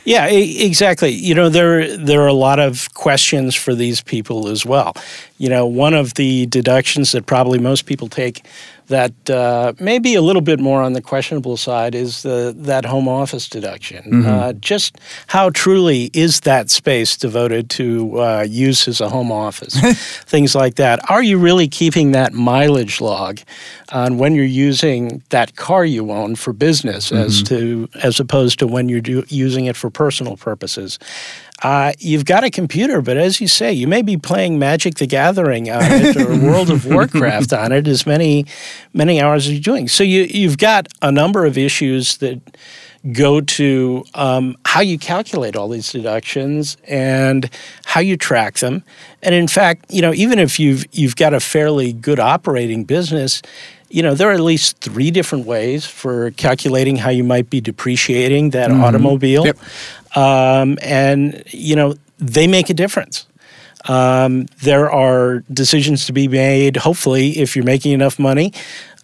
[0.05, 1.09] Yeah, exactly.
[1.09, 4.93] You know, there there are a lot of questions for these people as well.
[5.39, 8.45] You know, one of the deductions that probably most people take
[8.87, 12.85] that uh, may be a little bit more on the questionable side is the, that
[12.85, 14.03] home office deduction.
[14.03, 14.27] Mm-hmm.
[14.27, 19.73] Uh, just how truly is that space devoted to uh, use as a home office?
[20.25, 21.09] Things like that.
[21.09, 23.39] Are you really keeping that mileage log
[23.91, 27.23] on when you're using that car you own for business mm-hmm.
[27.23, 30.99] as to as opposed to when you're do, using it for personal purposes?
[31.63, 35.07] Uh, you've got a computer, but as you say, you may be playing Magic the
[35.07, 38.45] Gathering on it or World of Warcraft on it as many
[38.93, 39.87] many hours as you're doing.
[39.87, 42.41] So you you've got a number of issues that
[43.13, 47.49] go to um, how you calculate all these deductions and
[47.85, 48.83] how you track them.
[49.21, 53.41] And in fact, you know, even if you've you've got a fairly good operating business,
[53.89, 57.61] you know, there are at least three different ways for calculating how you might be
[57.61, 58.83] depreciating that mm-hmm.
[58.83, 59.45] automobile.
[59.45, 59.57] Yep.
[60.15, 63.27] Um, and, you know, they make a difference.
[63.87, 68.53] Um, there are decisions to be made, hopefully, if you're making enough money,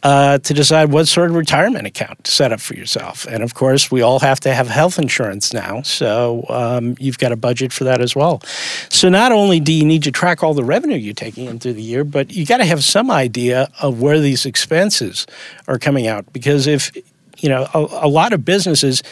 [0.03, 3.27] uh, to decide what sort of retirement account to set up for yourself.
[3.27, 5.83] And of course, we all have to have health insurance now.
[5.83, 8.41] So um, you've got a budget for that as well.
[8.89, 11.73] So not only do you need to track all the revenue you're taking in through
[11.73, 15.27] the year, but you got to have some idea of where these expenses
[15.67, 16.33] are coming out.
[16.33, 16.91] Because if,
[17.37, 19.03] you know, a, a lot of businesses,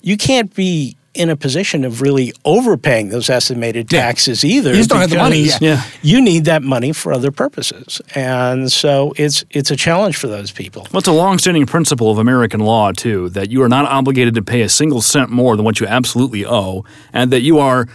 [0.00, 4.56] you can't be in a position of really overpaying those estimated taxes yeah.
[4.56, 4.70] either.
[4.70, 5.48] You just don't have the money.
[5.60, 5.82] Yeah.
[6.02, 8.00] You need that money for other purposes.
[8.14, 10.86] And so it's it's a challenge for those people.
[10.92, 14.42] Well, it's a longstanding principle of American law, too, that you are not obligated to
[14.42, 17.88] pay a single cent more than what you absolutely owe, and that you are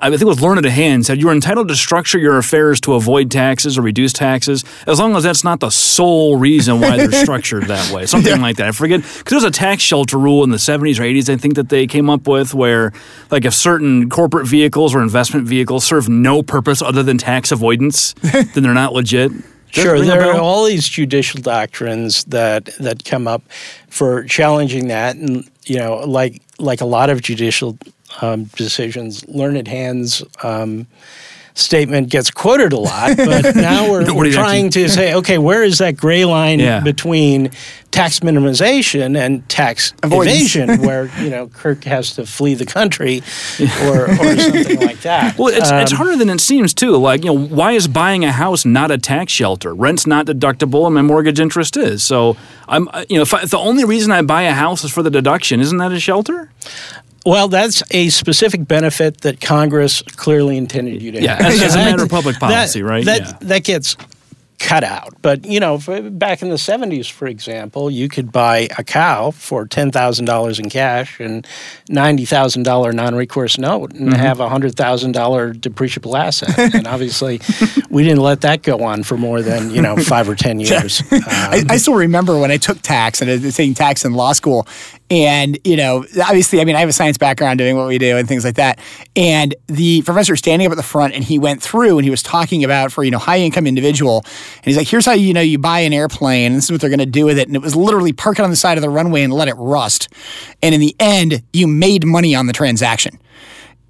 [0.00, 2.94] I think it was Learned a Hand said you're entitled to structure your affairs to
[2.94, 7.12] avoid taxes or reduce taxes as long as that's not the sole reason why they're
[7.24, 8.06] structured that way.
[8.06, 8.42] Something yeah.
[8.42, 8.68] like that.
[8.68, 11.36] I forget because there was a tax shelter rule in the 70s or 80s I
[11.36, 12.92] think that they came up with where
[13.30, 18.12] like if certain corporate vehicles or investment vehicles serve no purpose other than tax avoidance,
[18.22, 19.32] then they're not legit.
[19.70, 23.42] Sure, there are all these judicial doctrines that that come up
[23.88, 27.76] for challenging that, and you know, like like a lot of judicial
[28.20, 29.26] um, decisions.
[29.28, 30.86] Learned Hands um,
[31.58, 35.78] statement gets quoted a lot, but now we're, we're trying to say, okay, where is
[35.78, 36.80] that gray line yeah.
[36.80, 37.50] between
[37.90, 40.54] tax minimization and tax Avoidance.
[40.54, 43.22] evasion, where you know Kirk has to flee the country
[43.82, 45.38] or, or something like that.
[45.38, 46.96] Well, it's, um, it's harder than it seems too.
[46.96, 49.74] Like you know, why is buying a house not a tax shelter?
[49.74, 52.02] Rent's not deductible, and my mortgage interest is.
[52.02, 52.36] So
[52.68, 55.02] I'm you know, if, I, if the only reason I buy a house is for
[55.02, 56.50] the deduction, isn't that a shelter?
[57.28, 61.54] Well, that's a specific benefit that Congress clearly intended you to yeah, have.
[61.54, 63.04] Yeah, as a matter of public policy, that, right?
[63.04, 63.38] That, yeah.
[63.42, 63.96] that gets
[64.58, 65.14] cut out.
[65.22, 65.78] But you know,
[66.10, 70.58] back in the '70s, for example, you could buy a cow for ten thousand dollars
[70.58, 71.46] in cash and
[71.88, 74.18] ninety thousand dollar non-recourse note, and mm-hmm.
[74.18, 76.74] have a hundred thousand dollar depreciable asset.
[76.74, 77.40] and obviously,
[77.90, 81.00] we didn't let that go on for more than you know five or ten years.
[81.12, 84.14] Um, I, I, still remember when I took tax and I was taking tax in
[84.14, 84.66] law school,
[85.10, 88.18] and, you know, obviously, I mean, I have a science background doing what we do
[88.18, 88.78] and things like that.
[89.16, 92.10] And the professor was standing up at the front and he went through and he
[92.10, 94.22] was talking about for, you know, high income individual.
[94.56, 96.82] And he's like, here's how, you know, you buy an airplane and this is what
[96.82, 97.46] they're going to do with it.
[97.46, 99.54] And it was literally park it on the side of the runway and let it
[99.54, 100.08] rust.
[100.62, 103.18] And in the end, you made money on the transaction.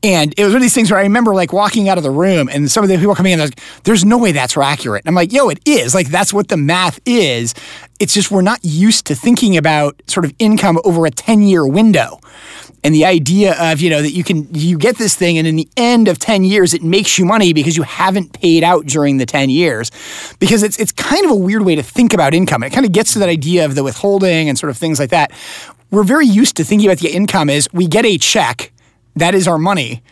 [0.02, 2.10] And it was one of these things where I remember like walking out of the
[2.10, 5.02] room and some of the people coming in, like, there's no way that's accurate.
[5.04, 5.94] And I'm like, yo, it is.
[5.94, 7.52] Like, that's what the math is.
[7.98, 11.66] It's just we're not used to thinking about sort of income over a 10 year
[11.66, 12.20] window.
[12.84, 15.56] And the idea of, you know, that you can, you get this thing and in
[15.56, 19.16] the end of 10 years, it makes you money because you haven't paid out during
[19.16, 19.90] the 10 years.
[20.38, 22.62] Because it's, it's kind of a weird way to think about income.
[22.62, 25.10] It kind of gets to that idea of the withholding and sort of things like
[25.10, 25.32] that.
[25.90, 28.70] We're very used to thinking about the income as we get a check
[29.18, 30.02] that is our money,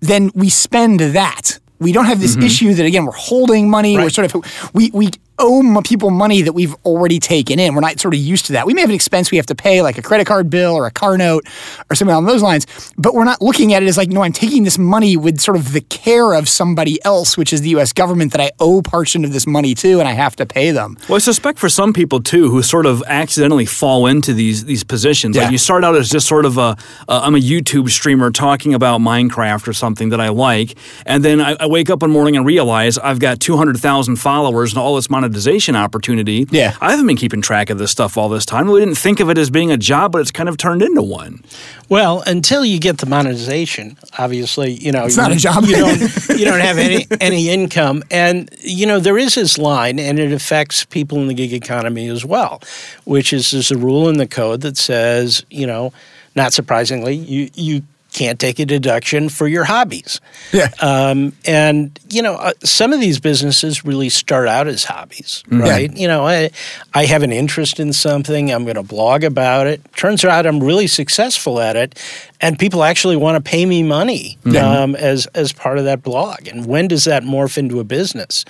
[0.00, 1.58] then we spend that.
[1.78, 2.46] We don't have this mm-hmm.
[2.46, 3.96] issue that again we're holding money.
[3.96, 4.04] Right.
[4.04, 7.74] We're sort of we we owe people money that we've already taken in.
[7.74, 8.66] We're not sort of used to that.
[8.66, 10.86] We may have an expense we have to pay, like a credit card bill or
[10.86, 11.44] a car note
[11.90, 12.66] or something along those lines,
[12.96, 15.56] but we're not looking at it as like, no, I'm taking this money with sort
[15.56, 17.92] of the care of somebody else, which is the U.S.
[17.92, 20.96] government that I owe portion of this money to, and I have to pay them.
[21.08, 24.84] Well, I suspect for some people too, who sort of accidentally fall into these these
[24.84, 25.36] positions.
[25.36, 25.44] Yeah.
[25.44, 26.76] Like you start out as just sort of a
[27.08, 31.56] am a YouTube streamer talking about Minecraft or something that I like, and then I,
[31.58, 34.94] I wake up one morning and realize I've got two hundred thousand followers and all
[34.94, 36.46] this money monetization opportunity.
[36.50, 36.76] Yeah.
[36.80, 38.68] I haven't been keeping track of this stuff all this time.
[38.68, 41.02] We didn't think of it as being a job, but it's kind of turned into
[41.02, 41.42] one.
[41.88, 45.64] Well, until you get the monetization, obviously, you know, it's not a job.
[45.64, 46.00] you don't
[46.38, 50.32] you don't have any any income, and you know there is this line, and it
[50.32, 52.62] affects people in the gig economy as well,
[53.04, 55.92] which is there's a rule in the code that says, you know,
[56.34, 57.82] not surprisingly, you you
[58.14, 60.20] can't take a deduction for your hobbies.
[60.52, 60.68] Yeah.
[60.80, 65.94] Um, and you know, uh, some of these businesses really start out as hobbies, right?
[65.94, 66.50] You know, I
[66.94, 68.50] I have an interest in something.
[68.50, 69.82] I'm going to blog about it.
[69.96, 72.00] Turns out I'm really successful at it,
[72.40, 74.38] and people actually want to pay me money
[74.80, 76.46] um, as as part of that blog.
[76.46, 78.44] And when does that morph into a business?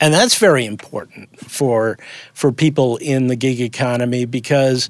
[0.00, 1.98] And that's very important for
[2.34, 4.88] for people in the gig economy because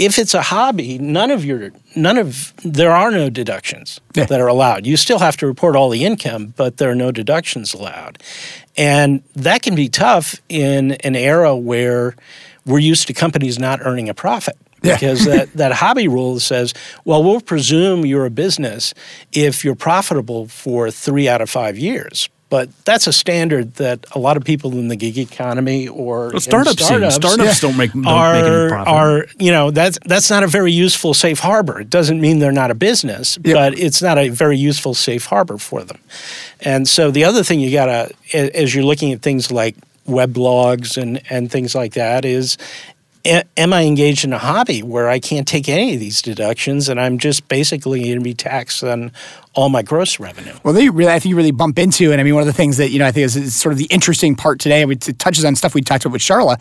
[0.00, 4.24] if it's a hobby, none of your none of there are no deductions Yeah.
[4.24, 4.86] that are allowed.
[4.86, 8.22] You still have to report all the income, but there are no deductions allowed.
[8.76, 12.14] And that can be tough in an era where
[12.64, 14.56] we're used to companies not earning a profit.
[14.82, 14.94] Yeah.
[15.00, 16.72] Because that, that hobby rule says,
[17.04, 18.94] well, we'll presume you're a business
[19.32, 22.30] if you're profitable for three out of five years.
[22.50, 26.40] But that's a standard that a lot of people in the gig economy or in
[26.40, 28.92] startups startups don't make- don't make any are, profit.
[28.92, 31.80] are you know that's that's not a very useful safe harbor.
[31.80, 33.54] It doesn't mean they're not a business, Yep.
[33.54, 35.98] but it's not a very useful safe harbor for them.
[36.60, 41.00] And so the other thing you gotta as you're looking at things like web blogs
[41.00, 42.58] and and things like that is.
[43.22, 46.98] Am I engaged in a hobby where I can't take any of these deductions and
[46.98, 49.12] I'm just basically going to be taxed on
[49.60, 50.54] all my gross revenue?
[50.64, 52.52] Well, they really, I think you really bump into, and I mean, one of the
[52.52, 54.82] things that you know, I think is, is sort of the interesting part today.
[54.82, 56.60] It touches on stuff we talked about with Charla.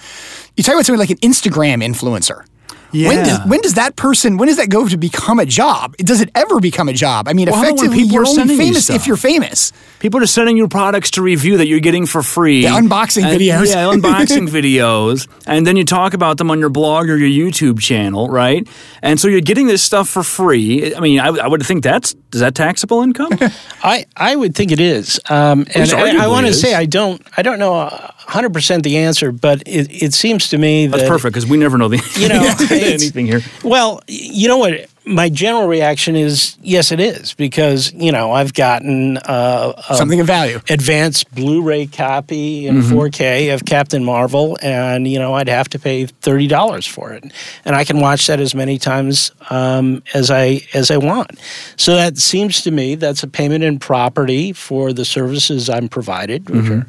[0.55, 2.45] You talk about something like an Instagram influencer.
[2.91, 3.09] Yeah.
[3.09, 5.95] When does when does that person when does that go to become a job?
[5.97, 7.27] Does it ever become a job?
[7.27, 9.71] I mean, well, effectively, you're only famous you if you're famous.
[9.99, 12.61] People are sending you products to review that you're getting for free.
[12.61, 13.67] The unboxing and, videos.
[13.67, 17.79] Yeah, unboxing videos, and then you talk about them on your blog or your YouTube
[17.79, 18.67] channel, right?
[19.01, 20.95] And so you're getting this stuff for free.
[20.95, 23.31] I mean, I, I would think that's is that taxable income?
[23.83, 25.19] I I would think it is.
[25.29, 27.75] Um, and I, I want to say I don't I don't know.
[27.75, 30.97] Uh, 100% the answer, but it, it seems to me that.
[30.97, 33.41] That's perfect because we never know the you know, anything here.
[33.63, 34.85] Well, you know what?
[35.09, 40.27] My general reaction is yes, it is because you know I've gotten uh, Something of
[40.27, 40.59] value.
[40.69, 46.05] advanced Blu-ray copy in 4K of Captain Marvel, and you know I'd have to pay
[46.05, 47.23] thirty dollars for it,
[47.65, 51.39] and I can watch that as many times um, as I as I want.
[51.75, 56.49] So that seems to me that's a payment in property for the services I'm provided,
[56.51, 56.85] which are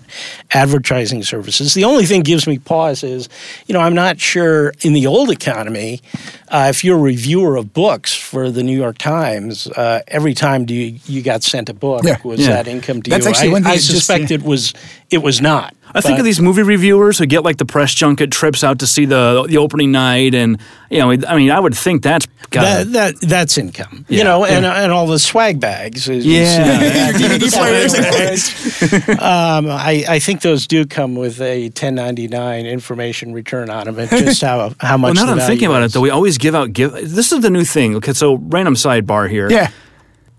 [0.52, 1.72] advertising services.
[1.72, 3.30] The only thing gives me pause is,
[3.66, 6.02] you know, I'm not sure in the old economy
[6.48, 10.64] uh, if you're a reviewer of books for the New York Times, uh, every time
[10.64, 12.16] do you, you got sent a book Yeah.
[12.24, 12.48] was Yeah.
[12.48, 13.30] that income to That's you?
[13.30, 14.36] actually I, one thing I just- suspect yeah.
[14.36, 14.72] it was
[15.10, 15.74] it was not.
[15.92, 18.86] I think of these movie reviewers who get like the press junket trips out to
[18.86, 22.62] see the the opening night, and you know, I mean, I would think that's got
[22.62, 24.24] that, that that's income, you Yeah.
[24.24, 26.08] know, and and all the swag bags.
[26.08, 27.10] Is, Yeah.
[29.18, 33.98] um, I, I think those do come with a 1099 information return on them.
[33.98, 35.16] and just how how much.
[35.16, 36.92] Well, now the that I'm thinking value about it, though, we always give out give.
[36.92, 37.96] This is the new thing.
[37.96, 39.50] Okay, so random sidebar here.
[39.50, 39.70] Yeah.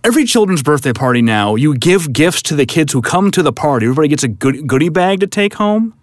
[0.03, 3.53] Every children's birthday party now, you give gifts to the kids who come to the
[3.53, 3.85] party.
[3.85, 5.93] Everybody gets a good, goodie bag to take home.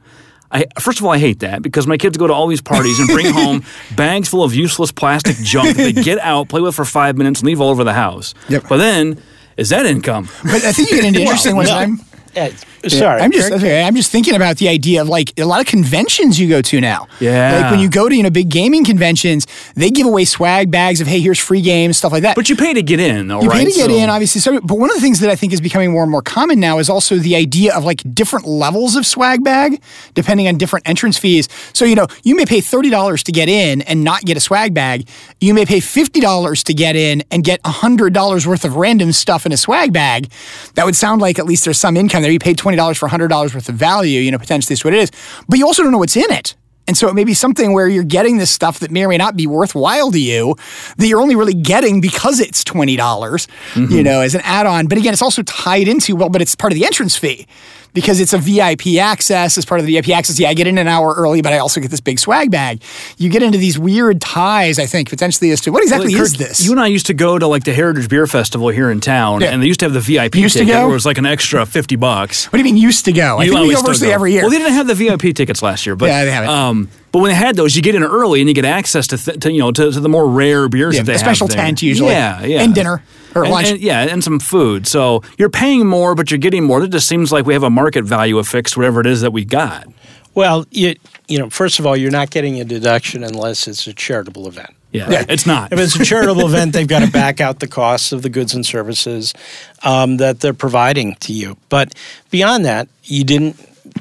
[0.53, 2.99] I, first of all, I hate that because my kids go to all these parties
[3.01, 3.65] and bring home
[3.97, 7.41] bags full of useless plastic junk that they get out, play with for five minutes,
[7.41, 8.35] and leave all over the house.
[8.49, 8.65] Yep.
[8.69, 9.21] But then,
[9.57, 10.29] is that income?
[10.45, 11.77] But I think you get into interesting one no.
[11.77, 12.01] I'm
[12.37, 12.51] Uh,
[12.89, 15.67] sorry, I'm just okay, I'm just thinking about the idea of like a lot of
[15.67, 17.07] conventions you go to now.
[17.21, 17.61] Yeah.
[17.63, 21.01] Like when you go to you know big gaming conventions, they give away swag bags
[21.01, 22.37] of hey here's free games stuff like that.
[22.37, 23.59] But you pay to get in, though, You right?
[23.67, 24.41] pay to get So- in, obviously.
[24.41, 26.61] So, but one of the things that I think is becoming more and more common
[26.61, 29.83] now is also the idea of like different levels of swag bag,
[30.15, 31.49] depending on different entrance fees.
[31.73, 34.41] So, you know, you may pay thirty dollars to get in and not get a
[34.41, 35.09] swag bag.
[35.41, 39.13] You may pay fifty dollars to get in and get hundred dollars worth of random
[39.13, 40.31] stuff in a swag bag.
[40.75, 42.31] That would sound like at least there's some income there.
[42.31, 44.21] You paid twenty dollars for hundred dollars worth of value.
[44.21, 45.11] You know, potentially that's what it is.
[45.49, 46.57] But you also don't know what's in it.
[46.89, 49.19] And so it may be something where you're getting this stuff that may or may
[49.19, 50.57] not be worthwhile to you
[50.97, 54.03] that you're only really getting because it's $20, dollars you mm-hmm.
[54.03, 54.87] know, as an add on.
[54.87, 57.47] But again, it's also tied into, well, but it's part of the entrance fee
[57.95, 59.59] because it's a VIP access.
[59.59, 61.59] As part of the VIP access, yeah, I get in an hour early, but I
[61.59, 62.83] also get this big swag bag.
[63.17, 66.35] You get into these weird ties, I think, potentially as to what exactly Kirk, is
[66.35, 66.65] this?
[66.65, 69.41] You and I used to go to like the Heritage Beer Festival here in town,
[69.41, 69.49] Yeah.
[69.49, 70.81] and they used to have the VIP Used to ticket go?
[70.83, 72.47] where it was like an extra fifty bucks.
[72.47, 73.39] what do you mean used to go?
[73.39, 74.15] I think we go virtually go.
[74.15, 74.43] every year.
[74.43, 76.51] Well, they didn't have the VIP tickets last year, but Yeah, they haven't.
[76.51, 79.19] Um, but when they had those, you get in early and you get access to,
[79.19, 81.25] th- to you know to, to the more rare beers Yeah, that they a have
[81.27, 81.57] special there.
[81.57, 82.11] tent usually.
[82.11, 83.03] Yeah, yeah, And dinner
[83.35, 83.69] or And- lunch.
[83.71, 84.87] and- yeah, and some food.
[84.87, 86.83] So you're paying more, but you're getting more.
[86.83, 89.33] It just seems like we have a market value affixed to whatever it is that
[89.33, 89.87] we got.
[90.35, 90.95] Well, you
[91.27, 94.71] you know, first of all, you're not getting a deduction unless it's a charitable event.
[94.91, 95.71] Yeah, it's not.
[95.73, 98.55] If it's a charitable event, they've got to back out the costs of the goods
[98.55, 99.35] and services
[99.83, 101.59] um, that they're providing to you.
[101.69, 101.95] But
[102.31, 103.57] beyond that, you didn't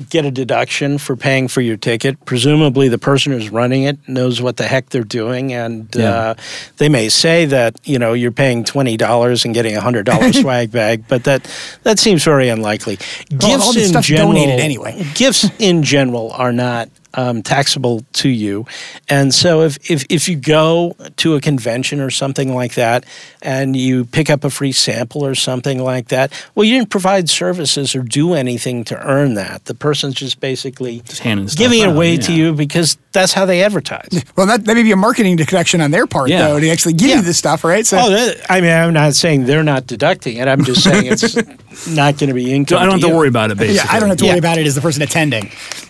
[0.10, 2.24] get a deduction for paying for your ticket.
[2.26, 6.12] Presumably, the person who's running it knows what the heck they're doing, and Yeah.
[6.12, 6.34] uh,
[6.78, 10.32] they may say that you know you're paying twenty dollars and getting a hundred dollar
[10.41, 11.50] swag bag, but that
[11.84, 12.98] that seems very unlikely.
[13.32, 15.06] Well, this in general, anyway.
[15.16, 18.66] gifts in general are not um, taxable to you,
[19.10, 23.05] and so if, if if you go to a convention or something like that,
[23.41, 27.30] and you pick up a free sample or something like that, well, you didn't provide
[27.30, 29.66] services or do anything to earn that.
[29.66, 33.34] The person's just basically Just handing stuff giving it out, away to you because that's
[33.34, 34.24] how they advertise.
[34.36, 36.47] Well, that, that may be a marketing connection on their part, Yeah.
[36.49, 37.16] though, to actually give Yeah.
[37.18, 37.86] you this stuff, right?
[37.86, 40.47] So, Oh, that, I mean, I'm not saying they're not deducting it.
[40.47, 41.36] I'm just saying it's
[41.88, 42.78] not going to be income.
[42.78, 43.16] So I don't have to you.
[43.16, 43.58] worry about it.
[43.58, 44.32] Basically, yeah, I don't have to Yeah.
[44.34, 45.49] worry about it as the person attending.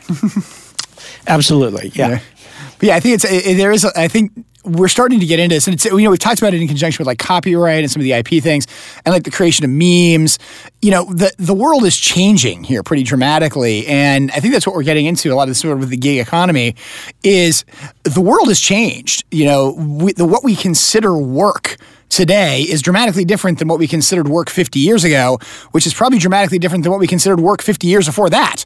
[1.28, 2.10] Absolutely, yeah.
[2.10, 2.20] Yeah.
[2.80, 3.86] But yeah, I think it's it, there is.
[3.86, 4.32] I think
[4.68, 6.68] we're starting to get into this, and it's you know we've talked about it in
[6.68, 8.68] conjunction with like copyright and some of the IP things,
[9.06, 10.38] and like the creation of memes.
[10.82, 14.76] You know, the the world is changing here pretty dramatically, and I think that's what
[14.76, 16.76] we're getting into a lot of this sort of with the gig economy.
[17.24, 17.66] Is
[18.04, 19.24] the world has changed?
[19.32, 21.78] You know, we, the what we consider work
[22.10, 25.40] today is dramatically different than what we considered work 50 years ago,
[25.72, 28.64] which is probably dramatically different than what we considered work 50 years before that.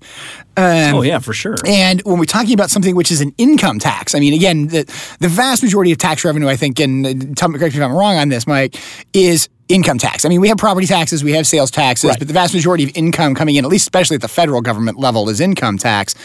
[0.57, 1.57] Um, Oh yeah, for sure.
[1.65, 4.83] and when we're talking about something which is an income tax, I mean, again, the,
[5.19, 7.85] the vast majority of tax revenue, I think, and uh, tell me, correct me if
[7.85, 8.75] I'm wrong on this, Mike,
[9.13, 10.25] is income tax.
[10.25, 12.91] I mean, we have property taxes, we have sales taxes, but the vast majority of
[12.95, 16.15] income coming in, at least especially at the federal government level, is income tax.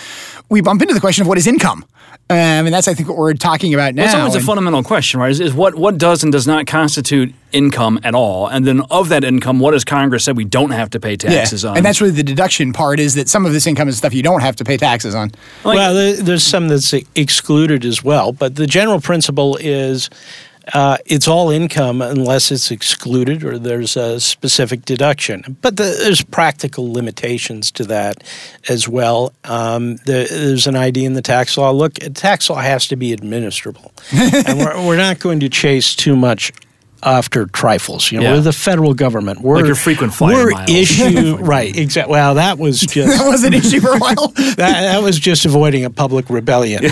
[0.49, 1.85] We bump into the question of what is income.
[2.29, 4.03] Um, and that's, I think, what we're talking about now.
[4.03, 5.31] Well, it's always a fundamental question, right?
[5.31, 9.11] Is, is what what does and does not constitute income at all, and then of
[9.11, 11.77] that income, what has Congress said we don't have to pay taxes on?
[11.77, 14.25] And that's really the deduction part is that some of this income is stuff you
[14.25, 15.31] don't have to pay taxes on.
[15.65, 20.11] well, there's some that's excluded as well, but the general principle is
[20.75, 25.57] uh, it's all income unless it's excluded or there's a specific deduction.
[25.61, 28.25] But the, there's practical limitations to that
[28.69, 29.33] as well.
[29.45, 31.71] Um, the, there's an idea in the tax law.
[31.71, 33.93] Look, tax law has to be administrable,
[34.49, 36.53] and we're, we're not going to chase too much.
[37.07, 38.33] After trifles, you know, Yeah.
[38.35, 39.41] we're the federal government.
[39.41, 40.71] We're Like your frequent flyer We're miles.
[40.71, 42.11] issue right, exactly.
[42.11, 44.29] Well, that was just That was an issue for a while.
[44.35, 46.83] that, that was just avoiding a public rebellion,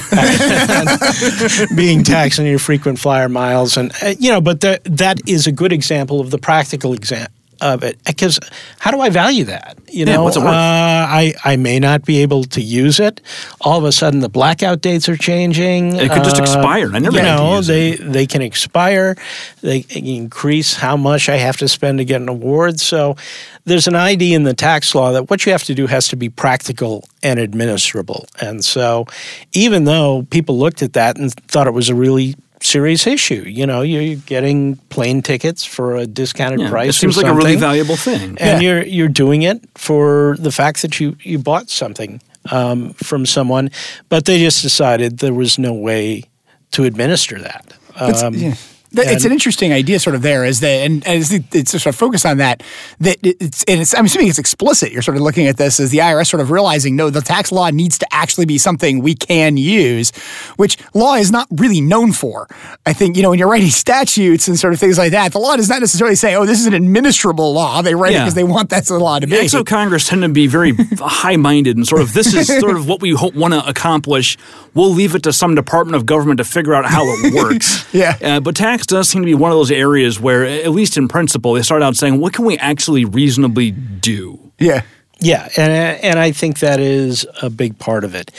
[1.77, 4.41] being taxed on your frequent flyer miles, and uh, you know.
[4.41, 7.27] But that that is a good example of the practical exam
[7.65, 7.99] of it.
[8.07, 8.39] Because
[8.79, 9.77] how do I value that?
[9.91, 10.49] You know, what's it worth?
[10.51, 13.21] Uh, I I may not be able to use it.
[13.63, 15.97] All of a sudden, the blackout dates are changing.
[15.97, 16.91] It could just Uh, expire.
[16.95, 18.13] I never you know, they it.
[18.13, 19.17] they can expire.
[19.63, 22.81] They increase how much I have to spend to get an award.
[22.81, 23.17] So
[23.65, 26.17] there's an idea in the tax law that what you have to do has to
[26.17, 28.27] be practical and administrable.
[28.41, 29.07] And so
[29.53, 32.35] even though people looked at that and thought it was a really
[32.65, 36.91] serious issue, you know, you're getting plane tickets for a discounted Yeah, price.
[36.97, 38.37] it seems or like a really valuable thing.
[38.41, 43.27] and you're you're doing it for the fact that you you bought something um, from
[43.27, 43.71] someone,
[44.09, 46.25] but they just decided there was no way
[46.73, 47.73] to administer that.
[47.97, 48.55] Um, yeah.
[48.97, 51.97] It's an interesting idea, sort of there, is that, and, and it's, it's sort of
[51.97, 52.63] focus on that.
[53.01, 54.93] That it's, and it's, I'm assuming it's explicit.
[54.93, 57.53] You're sort of looking at this as the IRS sort of realizing, no, the tax
[57.53, 60.11] law needs to actually be something we can use,
[60.57, 62.49] which law is not really known for.
[62.87, 65.39] I think you know when you're writing statutes and sort of things like that, the
[65.39, 67.83] law does not necessarily say, oh, this is an administrable law.
[67.83, 69.35] They write it because they want that's the law to be.
[69.37, 73.01] Exo Congress tend to be very high-minded and sort of this is sort of what
[73.01, 74.37] we want to accomplish.
[74.75, 77.85] We'll leave it to some department of government to figure out how it works.
[77.95, 78.19] Yeah.
[78.21, 81.09] Uh, but tax does seem to be one of those areas where, at least in
[81.09, 84.83] principle, they start out saying, "What can we actually reasonably do?" yeah.
[85.21, 85.73] Yeah, and
[86.03, 88.31] and I think that is a big part of it,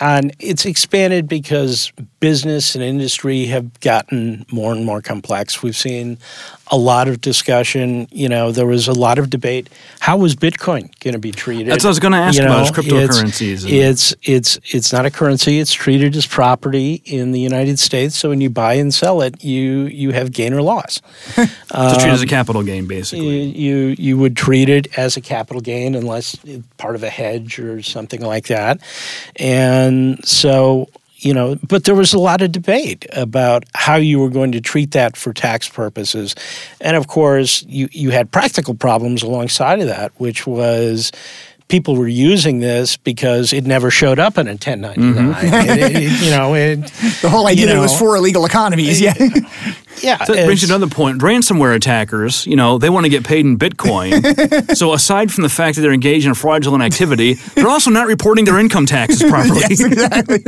[0.00, 1.92] and it's expanded because
[2.30, 5.62] business and industry have gotten more and more complex.
[5.62, 6.18] We've seen
[6.72, 8.08] a lot of discussion.
[8.10, 9.68] You know, there was a lot of debate.
[10.00, 11.68] How was Bitcoin going to be treated?
[11.68, 15.06] That's what I was gonna ask You about, know, cryptocurrencies It's, it's it's it's not
[15.06, 15.60] a currency.
[15.60, 18.16] It's treated as property in the United States.
[18.16, 21.00] So when you buy and sell it, you you have gain or loss.
[21.36, 23.44] Just treat it Um, as a capital gain, basically.
[23.66, 27.58] you you would treat it as a capital gain unless it's part of a hedge
[27.60, 28.80] or something like that.
[29.36, 30.88] And so,
[31.18, 34.60] you know, but there was a lot of debate about how you were going to
[34.60, 36.34] treat that for tax purposes.
[36.80, 41.12] And of course, you, you had practical problems alongside of that, which was
[41.68, 45.14] people were using this because it never showed up in a 1099.
[45.14, 45.46] Mm-hmm.
[45.46, 46.78] It- it- you know, it,
[47.22, 49.00] The whole idea You that it was for illegal economies.
[49.00, 49.14] Yeah.
[50.02, 50.18] yeah.
[50.18, 51.20] That brings you to another point.
[51.22, 54.76] Ransomware attackers, you know, they want to get paid in Bitcoin.
[54.76, 58.44] so aside from the fact that they're engaged in fraudulent activity, they're also not reporting
[58.44, 59.60] their income taxes properly.
[59.60, 60.44] yes, exactly.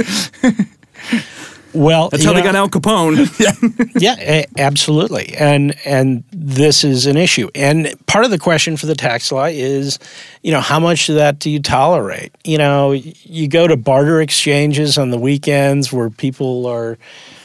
[1.78, 3.92] Well, That's how they know- got Al Capone.
[4.00, 5.34] yeah, absolutely.
[5.38, 7.48] And and this is an issue.
[7.54, 9.98] And part of the question for the tax law is,
[10.42, 12.32] you know, how much of that do you tolerate?
[12.44, 16.98] You know, you go to barter exchanges on the weekends where people are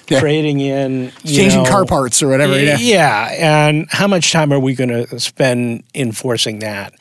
[0.10, 0.20] Yeah.
[0.20, 2.78] trading in you Exchanging know- car parts or whatever, yeah.
[2.78, 3.30] Yeah,
[3.70, 6.94] and how much time are we going to spend enforcing that?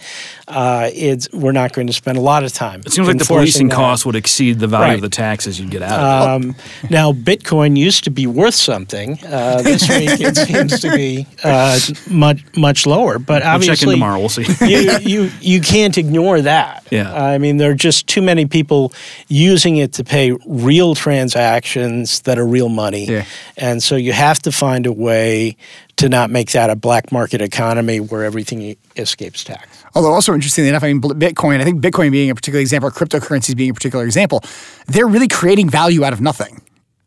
[0.48, 2.80] Uh, it's we're not going to spend a lot of time.
[2.84, 3.74] It seems like the enforcing policing that.
[3.74, 4.94] costs would exceed the value Right.
[4.96, 6.46] of the taxes you'd get out of it.
[6.50, 6.56] Um,
[6.90, 9.18] now, Bitcoin used to be worth something.
[9.26, 11.78] Uh, this week, it seems to be uh,
[12.10, 13.18] much much lower.
[13.18, 14.18] But We'll check in obviously, tomorrow.
[14.18, 14.44] We'll see.
[14.66, 16.86] you, you you can't ignore that.
[16.90, 17.12] Yeah.
[17.14, 18.92] I mean, there are just too many people
[19.28, 23.24] using it to pay real transactions that are real money, Yeah.
[23.56, 25.56] and so you have to find a way
[25.96, 29.84] to not make that a black market economy where everything escapes tax.
[29.94, 32.92] Although also interestingly enough, I mean, Bitcoin, I think Bitcoin being a particular example, or
[32.92, 34.42] cryptocurrencies being a particular example,
[34.86, 36.62] they're really creating value out of nothing.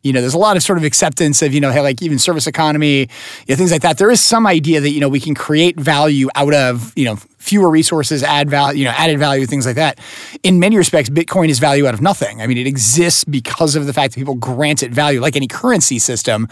[0.05, 2.19] You know, there's a lot of sort of acceptance of, you know, hey, like even
[2.19, 3.07] service economy, you
[3.49, 3.97] know, things like that.
[3.97, 7.15] There is some idea that, you know, we can create value out of, you know,
[7.39, 9.99] fewer resources, add value, you know, added value, things like that.
[10.43, 12.39] In many respects, Bitcoin is value out of nothing.
[12.39, 15.47] I mean, it exists because of the fact that people grant it value, like any
[15.47, 16.47] currency system,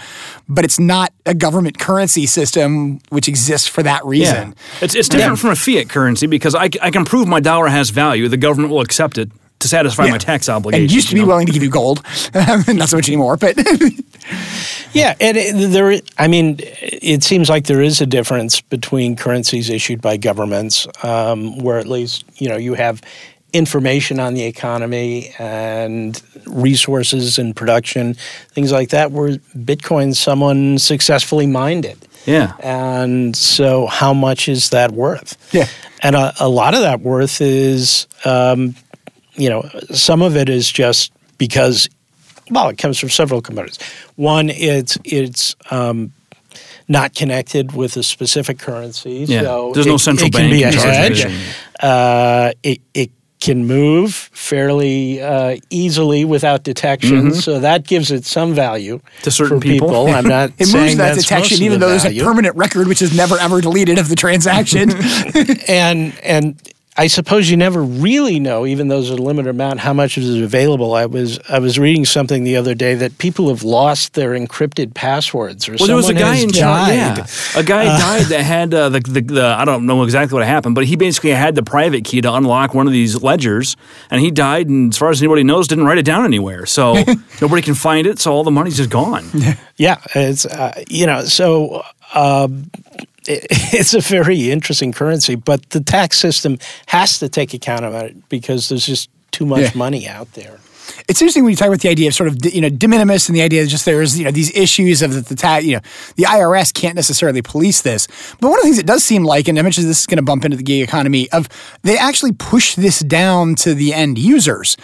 [0.50, 4.56] but it's not a government currency system which exists for that reason.
[4.82, 8.28] It's, it's different from a fiat currency because I can prove my dollar has value.
[8.30, 10.12] The government will accept it to satisfy Yeah.
[10.12, 10.92] my tax obligations.
[10.92, 11.30] and used to be you know?
[11.30, 13.38] willing to give you gold, not so much anymore.
[13.38, 13.56] But
[14.94, 16.00] Yeah, and it, there.
[16.18, 21.58] I mean, it seems like there is a difference between currencies issued by governments, um,
[21.58, 23.02] where at least you know you have
[23.54, 28.16] information on the economy and resources and production,
[28.52, 29.12] things like that.
[29.12, 31.98] Where Bitcoin, someone successfully mined it.
[32.26, 32.54] Yeah.
[32.60, 35.38] And so, how much is that worth?
[35.54, 35.68] Yeah.
[36.02, 38.76] And a, a lot of that worth is, um,
[39.36, 41.90] you know, some of it is just because,
[42.52, 43.80] well, it comes from several components.
[44.16, 46.12] One, it's it's um,
[46.88, 49.26] not connected with a specific currency.
[49.28, 49.42] Yeah.
[49.42, 51.26] So There's no it- central it can be a hedge.
[51.26, 51.56] it.
[51.84, 58.54] Uh, it, it can move fairly uh, easily without detection, so that gives it some
[58.54, 59.22] value Mm-hmm.
[59.24, 60.08] To certain for people.
[60.08, 63.02] I'm not it saying moves that detection, even the though there's a permanent record which
[63.02, 64.92] is never ever deleted of the transaction.
[65.68, 66.62] and and
[66.96, 70.40] I suppose you never really know, even though there's a limited amount, how much is
[70.40, 70.94] available.
[70.94, 74.94] I was I was reading something the other day that people have lost their encrypted
[74.94, 75.84] passwords, or something.
[75.84, 76.52] Well, there was a guy in.
[76.52, 76.94] China.
[76.94, 77.26] Yeah,
[77.56, 80.76] a guy died that had uh, the, the the I don't know exactly what happened,
[80.76, 83.76] but he basically had the private key to unlock one of these ledgers,
[84.12, 84.70] and he died.
[84.70, 86.94] And as far as anybody knows, didn't write it down anywhere, so
[87.42, 88.20] nobody can find it.
[88.20, 89.26] So all the money's just gone.
[89.76, 91.84] Yeah, it's uh, you know so.
[92.14, 92.70] Um,
[93.28, 96.58] it- it's a very interesting currency, but the tax system
[96.88, 99.72] has to take account of it because there's just too much Yeah.
[99.76, 100.60] money out there.
[101.08, 103.28] it's interesting when you talk about the idea of sort of you know de minimis
[103.30, 105.74] and the idea that just there's you know these issues of the, the ta- you
[105.76, 105.82] know
[106.18, 108.06] the IRS can't necessarily police this.
[108.40, 110.18] But one of the things it does seem like, and I mentioned this is going
[110.18, 111.48] to bump into the gig economy, of
[111.84, 114.76] they actually push this down to the end users.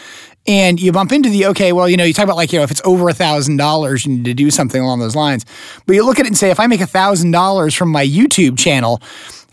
[0.50, 2.64] And you bump into the okay, well, you know, you talk about like, you know,
[2.64, 5.45] if it's over a thousand dollars, you need to do something along those lines.
[5.86, 8.04] But you look at it and say, if I make a thousand dollars from my
[8.04, 9.00] YouTube channel,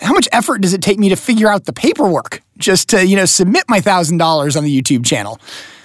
[0.00, 3.14] how much effort does it take me to figure out the paperwork just to, you
[3.14, 5.38] know, submit my thousand dollars on the YouTube channel?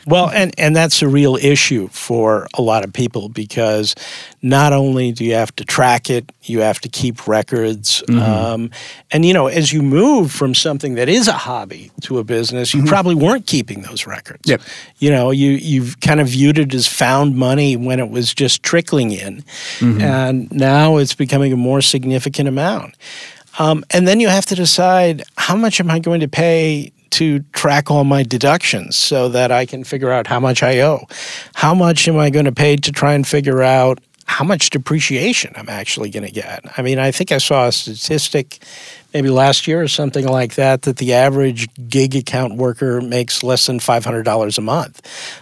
[0.05, 3.95] Well, and, and that's a real issue for a lot of people because
[4.41, 8.03] not only do you have to track it, you have to keep records.
[8.09, 8.71] Um,
[9.11, 12.73] and, you know, as you move from something that is a hobby to a business,
[12.73, 14.49] you probably weren't keeping those records.
[14.49, 14.61] Yep.
[14.97, 18.63] You know, you, you've kind of viewed it as found money when it was just
[18.63, 19.43] trickling in.
[20.01, 22.95] And now it's becoming a more significant amount.
[23.59, 27.39] Um, and then you have to decide how much am I going to pay to
[27.53, 31.05] track all my deductions so that I can figure out how much I owe?
[31.55, 35.51] How much am I going to pay to try and figure out how much depreciation
[35.55, 36.61] I'm actually going to get?
[36.77, 38.59] I mean, I think I saw a statistic
[39.13, 43.65] maybe last year or something like that that the average gig account worker makes less
[43.67, 45.01] than $500 a month.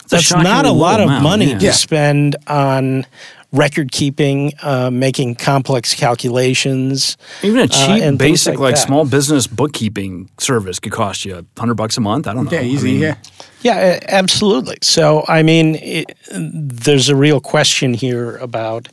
[0.10, 1.60] That's not a lot low of amount, money yeah.
[1.60, 1.72] to Yeah.
[1.74, 3.06] spend on
[3.52, 7.18] record keeping, uh, making complex calculations.
[7.42, 8.82] Even a uh, cheap, and basic, like, that.
[8.82, 12.28] small business bookkeeping service could cost you a hundred bucks a month.
[12.28, 12.52] I don't know.
[12.52, 13.16] Yeah, I mean, yeah.
[13.62, 14.78] Yeah, absolutely.
[14.82, 18.88] So, I mean, it, there's a real question here about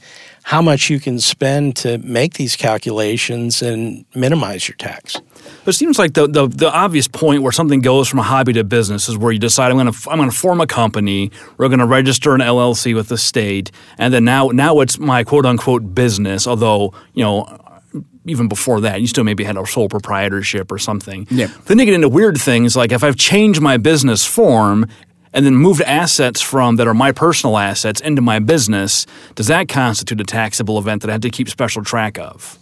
[0.47, 5.21] how much you can spend to make these calculations and minimize your tax.
[5.67, 8.63] It seems like the, the the obvious point where something goes from a hobby to
[8.63, 11.33] business is where you decide I'm going to I'm going to form a company.
[11.59, 15.25] We're going to register an LLC with the state, and then now now it's my
[15.25, 16.47] quote unquote business.
[16.47, 17.63] Although you know.
[18.29, 21.29] Even before that, you still maybe had a sole proprietorship or something.
[21.31, 21.47] Yeah.
[21.67, 24.89] Then you get into weird things like if I've changed my business form
[25.37, 29.69] and then moved assets from that are my personal assets into my business, does that
[29.69, 32.59] constitute a taxable event that I have to keep special track of?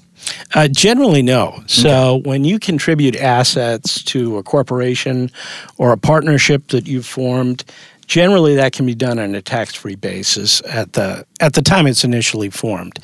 [0.55, 1.63] Uh, generally, no.
[1.67, 5.31] So when you contribute assets to a corporation
[5.79, 7.65] or a partnership that you've formed,
[8.09, 12.03] generally that can be done on a tax-free basis at the at the time it's
[12.03, 12.99] initially formed.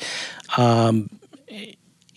[0.57, 1.09] Um,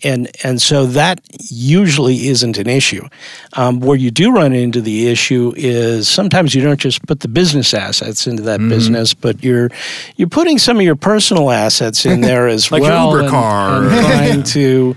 [0.05, 3.05] and and so that usually isn't an issue.
[3.53, 7.27] Um, where you do run into the issue is sometimes you don't just put the
[7.27, 9.69] business assets into that business, but you're
[10.17, 13.29] you're putting some of your personal assets in there as Like your well, Uber and-
[13.29, 13.83] car.
[13.83, 14.95] and trying to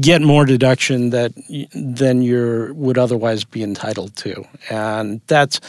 [0.00, 1.32] get more deduction that
[1.74, 5.60] than you would otherwise be entitled to, and that's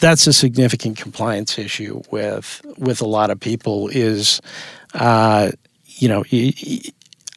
[0.00, 3.88] that's a significant compliance issue with with a lot of people.
[3.88, 4.40] Is
[4.94, 5.50] uh,
[5.86, 6.24] you know.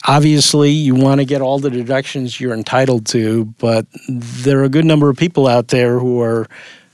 [0.08, 4.70] Obviously, you want to get all the deductions you're entitled to, but there are a
[4.70, 6.48] good number of people out there who are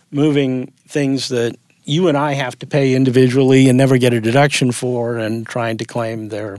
[0.10, 1.56] moving things that
[1.86, 5.78] you and I have to pay individually and never get a deduction for, and trying
[5.78, 6.58] to claim their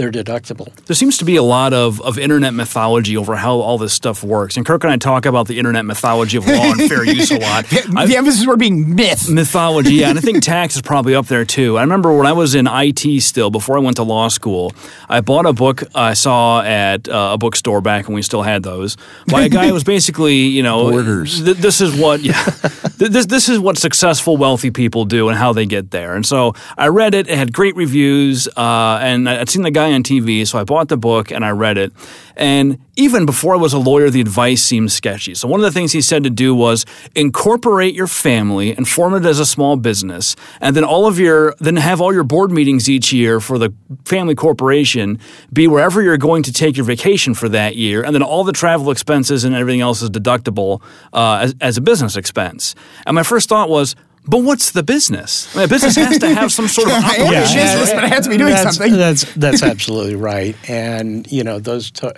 [0.00, 0.74] their deductible.
[0.86, 4.24] There seems to be a lot of, of internet mythology over how all this stuff
[4.24, 4.56] works.
[4.56, 7.38] And Kirk and I talk about the internet mythology of law and fair use a
[7.46, 7.66] lot.
[7.96, 9.28] I- the emphasis word being myth.
[9.28, 11.76] mythology, yeah, and I think tax is probably up there too.
[11.78, 14.72] I remember when I was in IT still, before I went to law school,
[15.08, 18.62] I bought a book I saw at uh, a bookstore back when we still had
[18.62, 18.96] those
[19.28, 21.44] by a guy who was basically, you know, Borders.
[21.44, 22.42] th- this is what, yeah,
[22.98, 26.14] th- this this is what successful wealthy people do and how they get there.
[26.14, 29.88] And so I read it; it had great reviews, uh, and I'd seen the guy
[29.90, 31.92] on TV, so I bought the book and I read it.
[32.36, 35.34] And even before I was a lawyer, the advice seemed sketchy.
[35.34, 39.14] So one of the things he said to do was incorporate your family and form
[39.14, 42.50] it as a small business, and then all of your then have all your board
[42.50, 43.72] meetings each year for the
[44.04, 45.18] family corporation
[45.52, 48.52] be wherever you're going to take your vacation for that year, and then all the
[48.52, 50.82] travel expenses and everything else is deductible
[51.12, 52.74] uh, as, as a business expense.
[53.06, 53.96] And my first thought was.
[54.26, 55.48] But what's the business?
[55.54, 57.56] I mean, a business has to have some sort of I am a operation.
[57.56, 58.96] business, but I have to be doing that's, something.
[58.96, 62.08] That's that's absolutely right, and you know those t-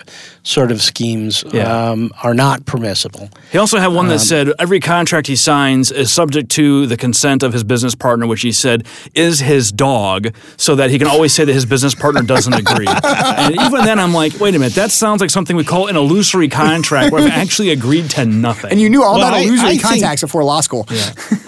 [0.43, 1.89] sort of schemes Yeah.
[1.91, 3.29] um, are not permissible.
[3.51, 6.97] He also had Um, one that said every contract he signs is subject to the
[6.97, 8.85] consent of his business partner, which he said
[9.15, 12.85] is his dog, so that he can always say that his business partner doesn't agree.
[13.03, 15.95] and even then, I'm like, wait a minute, that sounds like something we call an
[15.95, 18.71] illusory contract where I've actually agreed to nothing.
[18.71, 20.85] and you knew all Well, about I- illusory I think- before law school.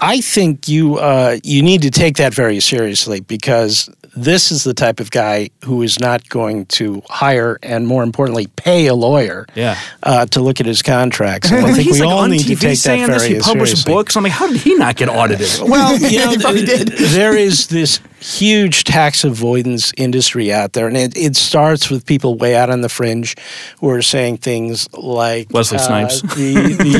[0.00, 3.88] I think you uh, you need to take that very seriously because
[4.18, 8.46] this is the type of guy who is not going to hire and more importantly
[8.56, 9.78] pay a lawyer Yeah.
[10.02, 11.50] uh, to look at his contracts.
[11.52, 13.22] And I think He's we like all on need TV to take saying that this.
[13.24, 13.92] very He published seriously.
[13.92, 14.16] books.
[14.16, 15.48] I'm like, how did he not get audited?
[15.68, 16.88] Well, you know, He probably did.
[16.88, 22.34] there is this huge tax avoidance industry out there, and it, it starts with people
[22.34, 23.36] way out on the fringe
[23.80, 26.22] who are saying things like Wesley uh, Snipes.
[26.22, 26.54] the,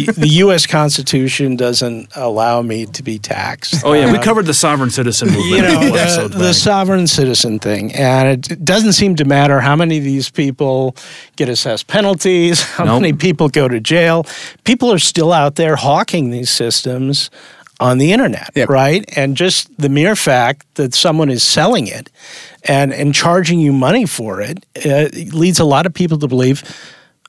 [0.07, 0.67] the the U.S.
[0.67, 3.83] Constitution doesn't allow me to be taxed.
[3.85, 5.51] oh yeah, we Uh, covered the sovereign citizen movement.
[5.51, 5.81] you know
[6.29, 10.05] the, the sovereign citizen thing, and it, it doesn't seem to matter how many of
[10.05, 10.95] these people
[11.37, 13.03] get assessed penalties, how Nope.
[13.03, 14.25] many people go to jail.
[14.65, 17.31] People are still out there hawking these systems
[17.81, 18.69] on the internet, Yep.
[18.69, 19.05] right?
[19.17, 22.11] And just the mere fact that someone is selling it
[22.69, 26.63] and and charging you money for it uh, leads a lot of people to believe.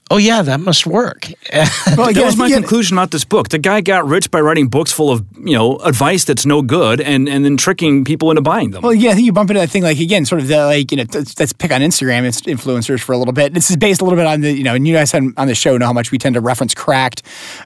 [0.10, 1.28] Oh yeah, that must work.
[1.98, 3.50] Well, that was my conclusion about this book.
[3.50, 7.02] The guy got rich by writing books full of you know advice that's no good,
[7.02, 8.84] and and then tricking people into buying them.
[8.84, 10.92] Well, yeah, I think you bump into that thing like again, sort of the like
[10.92, 13.54] you know, let's, let's pick on Instagram ins- influencers for a little bit.
[13.54, 15.48] This is based a little bit on the you know, and you guys on, on
[15.48, 17.24] the show know how much we tend to reference Cracked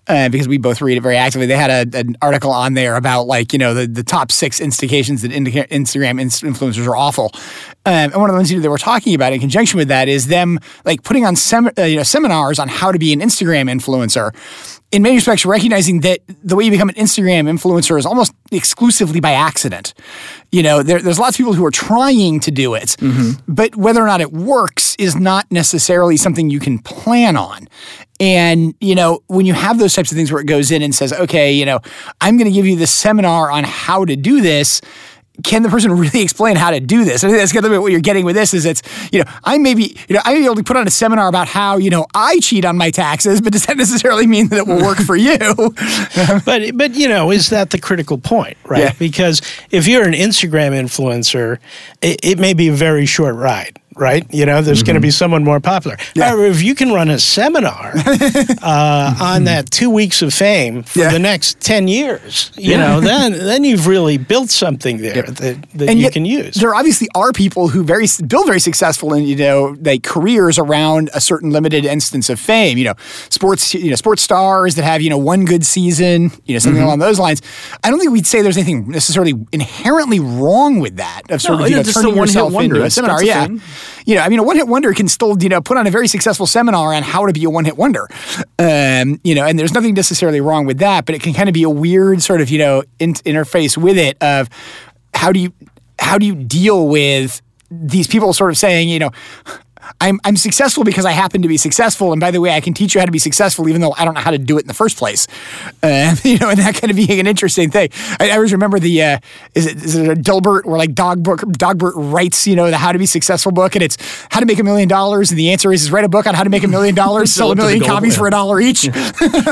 [0.07, 1.47] uh, because we both read it very actively.
[1.47, 4.61] They had a, an article on there about like you know the, the top six
[4.61, 7.31] instigations that Instagram influencers are awful,
[7.85, 9.87] um, and one of the ones you know, they were talking about in conjunction with
[9.87, 13.11] that is them like putting on sem- uh, you know seminars on how to be
[13.11, 14.35] an Instagram influencer.
[14.91, 19.21] In many respects, recognizing that the way you become an Instagram influencer is almost exclusively
[19.21, 19.93] by accident.
[20.51, 22.97] You know, there, there's lots of people who are trying to do it,
[23.47, 27.69] but whether or not it works is not necessarily something you can plan on.
[28.19, 30.93] And, you know, when you have those types of things where it goes in and
[30.93, 31.79] says, okay, you know,
[32.19, 34.81] I'm going to give you this seminar on how to do this.
[35.43, 37.23] Can the person really explain how to do this?
[37.23, 39.57] I think that's kind of what you're getting with this is it's, you know, I
[39.57, 41.77] may be, you know, I may be able to put on a seminar about how,
[41.77, 44.81] you know, I cheat on my taxes, but does that necessarily mean that it will
[44.81, 45.37] work for you?
[46.45, 48.83] but but you know, is that the critical point, right?
[48.83, 48.93] Yeah.
[48.99, 51.57] Because if you're an Instagram influencer,
[52.01, 53.80] it, it may be a very short ride.
[53.95, 54.25] Right?
[54.33, 55.97] You know, there's going to be someone more popular.
[56.15, 57.93] However, if you can run a seminar
[58.61, 61.11] uh, on that two weeks of fame for Yeah.
[61.11, 65.89] the next ten years, you know, then then you've really built something there that, that
[65.89, 66.55] and you can use.
[66.55, 71.09] There obviously are people who very build very successful and you know like careers around
[71.13, 72.77] a certain limited instance of fame.
[72.77, 72.93] You know,
[73.29, 76.31] sports you know sports stars that have you know one good season.
[76.45, 76.85] You know something Mm-hmm.
[76.85, 77.41] along those lines.
[77.83, 81.65] I don't think we'd say there's anything necessarily inherently wrong with that of sort No,
[81.65, 83.21] of you know turning yourself into a seminar.
[83.23, 83.45] yeah.
[83.45, 83.61] thing.
[84.05, 86.07] You know, I mean, a one-hit wonder can still, you know, put on a very
[86.07, 88.07] successful seminar on how to be a one-hit wonder.
[88.59, 91.53] Um, you know, and there's nothing necessarily wrong with that, but it can kind of
[91.53, 94.49] be a weird sort of, you know, in- interface with it of
[95.13, 95.53] how do you
[95.99, 99.11] how do you deal with these people sort of saying, you know,
[99.99, 102.73] I'm I'm successful because I happen to be successful, and by the way, I can
[102.73, 104.61] teach you how to be successful, even though I don't know how to do it
[104.61, 105.27] in the first place.
[105.83, 107.89] Uh, you know, and that kind of being an interesting thing.
[108.19, 109.19] I, I always remember the uh,
[109.55, 112.77] is it is it a Dilbert or like Dog book Dogbert writes you know the
[112.77, 113.97] How to Be Successful book, and it's
[114.29, 116.35] how to make a million dollars, and the answer is, is write a book on
[116.35, 118.19] how to make a million dollars, sell a it to million goal, copies yeah.
[118.19, 118.89] for a dollar each.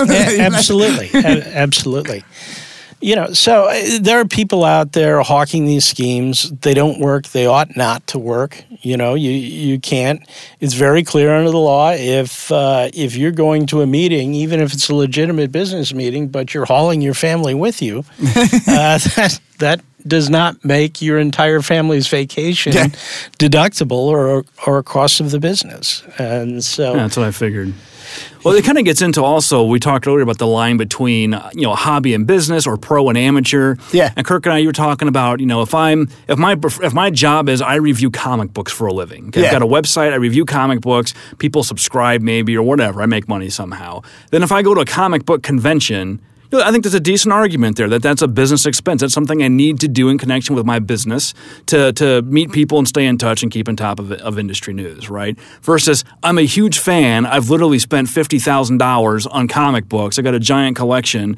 [0.09, 2.23] Yeah, absolutely, A- absolutely.
[3.01, 6.51] You know, so uh, there are people out there hawking these schemes.
[6.61, 7.27] They don't work.
[7.27, 8.63] They ought not to work.
[8.81, 10.21] You know, you you can't.
[10.59, 14.59] It's very clear under the law if uh, if you're going to a meeting, even
[14.59, 17.99] if it's a legitimate business meeting, but you're hauling your family with you,
[18.67, 22.87] uh, that that does not make your entire family's vacation Yeah.
[23.37, 26.03] deductible or or a cost of the business.
[26.17, 27.73] And so, Yeah, that's what I figured.
[28.43, 29.63] Well, it kind of gets into also.
[29.63, 33.09] We talked earlier about the line between uh, you know hobby and business, or pro
[33.09, 33.75] and amateur.
[33.91, 34.13] Yeah.
[34.15, 36.93] And Kirk and I, you were talking about you know if I'm if my if
[36.93, 39.31] my job is I review comic books for a living.
[39.35, 39.45] Yeah.
[39.45, 40.11] I've got a website.
[40.13, 41.13] I review comic books.
[41.37, 43.01] People subscribe maybe or whatever.
[43.01, 44.01] I make money somehow.
[44.31, 46.21] Then if I go to a comic book convention.
[46.51, 49.01] I think there's a decent argument there that that's a business expense.
[49.01, 51.33] That's something I need to do in connection with my business
[51.67, 54.73] to, to meet people and stay in touch and keep on top of, of industry
[54.73, 55.39] news, right?
[55.61, 57.25] Versus, I'm a huge fan.
[57.27, 60.17] I've literally spent $50,000 on comic books.
[60.17, 61.37] I got a giant collection.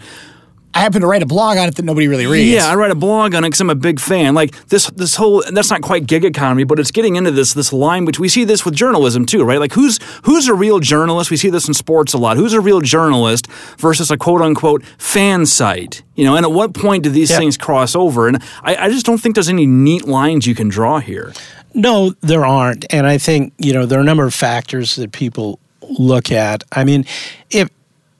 [0.74, 2.50] I happen to write a blog on it that nobody really reads.
[2.50, 4.34] Yeah, I write a blog on it because I'm a big fan.
[4.34, 7.74] Like this, this whole that's not quite gig economy, but it's getting into this this
[7.74, 9.60] line which we see this with journalism too, right?
[9.60, 11.30] Like who's who's a real journalist?
[11.30, 12.38] We see this in sports a lot.
[12.38, 13.48] Who's a real journalist
[13.78, 16.04] versus a quote unquote fan site?
[16.16, 17.38] You know, and at what point do these Yeah.
[17.38, 18.28] things cross over?
[18.28, 21.34] And I, I just don't think there's any neat lines you can draw here.
[21.74, 22.86] No, there aren't.
[22.94, 26.64] And I think, you know, there are a number of factors that people look at.
[26.72, 27.06] I mean,
[27.50, 27.70] if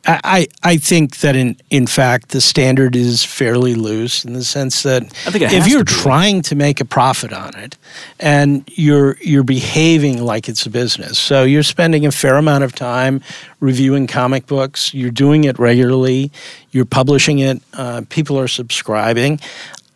[0.06, 4.84] I, I think that in, in fact the standard is fairly loose in the sense
[4.84, 7.78] that I think it if you're to trying to make a profit on it
[8.20, 11.20] and you're you're behaving like it's a business.
[11.20, 13.22] So you're spending a fair amount of time
[13.60, 16.32] reviewing comic books, you're doing it regularly,
[16.72, 19.40] you're publishing it, uh, people are subscribing.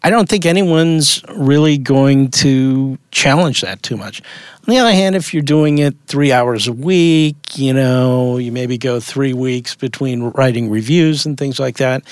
[0.06, 4.22] I don't think anyone's really going to challenge that too much.
[4.68, 8.52] On the other hand, if you're doing it three hours a week, you know, you
[8.52, 12.04] maybe go three weeks between writing reviews and things like that,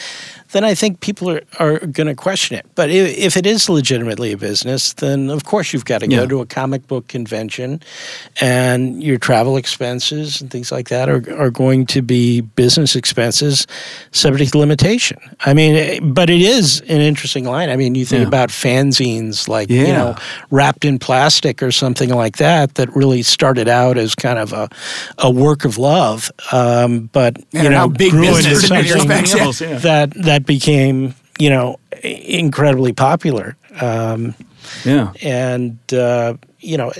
[0.54, 2.66] then I think people are, are going to question it.
[2.76, 6.22] But if, if it is legitimately a business, then of course you've got to Yeah.
[6.22, 7.82] go to a comic book convention
[8.42, 13.68] and your travel expenses and things like that are, are going to be business expenses
[14.12, 15.18] subject to limitation.
[15.46, 17.70] I mean, but it is an interesting line.
[17.70, 18.28] I mean, you think Yeah.
[18.28, 20.16] about fanzines like, you know,
[20.52, 24.70] wrapped in plastic or something like that, that really started out as kind of a,
[25.18, 26.32] a work of love.
[26.52, 29.44] Um, but, And you know, now big grew business into something yeah.
[29.44, 29.78] else, yeah.
[29.80, 30.12] that,
[30.44, 33.56] that became, you know, incredibly popular.
[33.82, 34.36] Um,
[34.86, 35.12] Yeah.
[35.22, 36.94] and uh, you know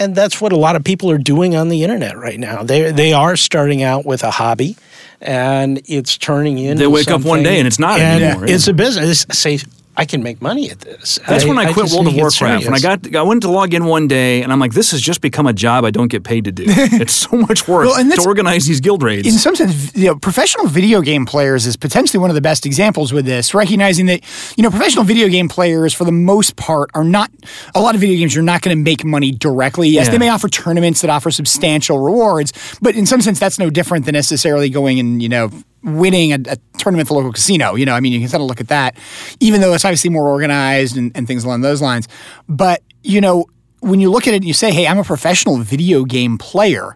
[0.00, 2.90] and that's what a lot of people are doing on the internet right now they
[2.90, 4.76] they are starting out with a hobby
[5.20, 8.54] and it's turning into They wake up one day and it's not and anymore, yeah.
[8.54, 9.58] it's a business say
[9.94, 11.18] I can make money at this.
[11.28, 12.64] That's when I, quit just World of Warcraft.
[12.64, 15.02] When I got, I went to log in one day, and I'm like, "This has
[15.02, 16.64] just become a job I don't get paid to do.
[16.68, 20.06] it's so much work Well, and to organize these guild raids." in some sense, you
[20.06, 24.06] know, professional video game players is potentially one of the best examples with this, recognizing
[24.06, 24.20] that,
[24.56, 27.30] you know, professional video game players, for the most part, are not,
[27.74, 29.88] a lot of video games, you're not going to make money directly.
[29.90, 30.12] Yes, Yeah.
[30.12, 34.06] they may offer tournaments that offer substantial rewards, but in some sense, that's no different
[34.06, 35.50] than necessarily going and, you know,
[35.82, 37.74] winning a, a tournament at the local casino.
[37.74, 38.96] You know, I mean, you can kind of look at that,
[39.40, 42.08] even though it's obviously more organized and, and things along those lines.
[42.48, 43.46] But, you know,
[43.80, 46.94] when you look at it and you say, hey, I'm a professional video game player,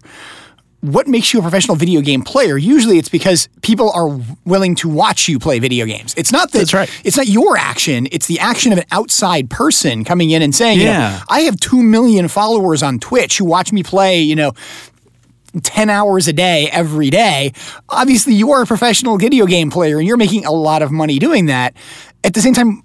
[0.82, 2.57] what makes you a professional video game player?
[2.57, 6.14] Usually it's because people are willing to watch you play video games.
[6.16, 7.01] It's not that That's right.
[7.05, 10.78] it's not your action, it's the action of an outside person coming in and saying,
[10.78, 11.22] you know, Yeah.
[11.28, 14.53] I have 2 million followers on Twitch who watch me play, you know,
[15.61, 17.52] 10 hours a day every day.
[17.88, 21.18] Obviously, you are a professional video game player and you're making a lot of money
[21.18, 21.74] doing that.
[22.24, 22.82] At the same time,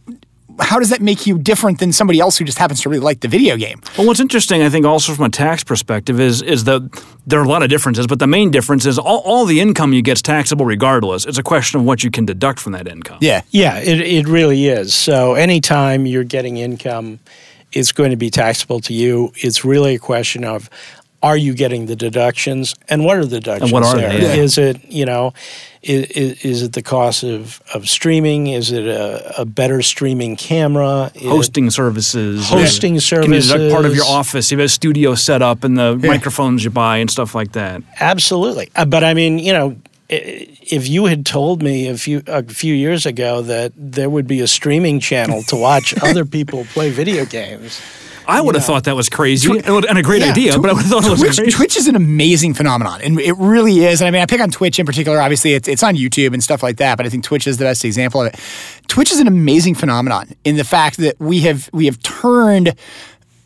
[0.59, 3.21] how does that make you different than somebody else who just happens to really like
[3.21, 3.81] the video game?
[3.97, 6.81] Well, what's interesting, I think, also from a tax perspective, is is that
[7.25, 9.93] there are a lot of differences, but the main difference is all, all the income
[9.93, 11.25] you get is taxable regardless.
[11.25, 13.19] It's a question of what you can deduct from that income.
[13.21, 13.41] Yeah.
[13.51, 14.93] Yeah, it, it really is.
[14.93, 17.19] So anytime you're getting income,
[17.71, 19.31] it's going to be taxable to you.
[19.35, 20.69] It's really a question of
[21.23, 24.09] are you getting the deductions and what are the deductions And what are there?
[24.17, 24.21] they?
[24.37, 24.43] Yeah.
[24.43, 25.33] Is it, you know,
[25.83, 26.05] is,
[26.43, 28.47] is it the cost of, of streaming?
[28.47, 31.11] Is it a, a better streaming camera?
[31.15, 33.51] Is- Hosting services, Hosting services.
[33.51, 34.51] Can you deduct part of your office.
[34.51, 37.83] You have a studio set up and the microphones you buy and stuff like that.
[37.99, 38.69] Absolutely.
[38.75, 39.75] Uh, but I mean, you know,
[40.09, 44.41] if you had told me a few a few years ago that there would be
[44.41, 47.79] a streaming channel to watch other people play video games,
[48.31, 50.69] I would have thought that was crazy and and a great Yeah, idea, Tw- but
[50.69, 51.51] I would have thought it was Twitch, crazy.
[51.51, 54.01] Twitch is an amazing phenomenon, and it really is.
[54.01, 55.19] And I mean, I pick on Twitch in particular.
[55.19, 57.65] Obviously, it's, it's on YouTube and stuff like that, but I think Twitch is the
[57.65, 58.39] best example of it.
[58.87, 62.73] Twitch is an amazing phenomenon in the fact that we have we have turned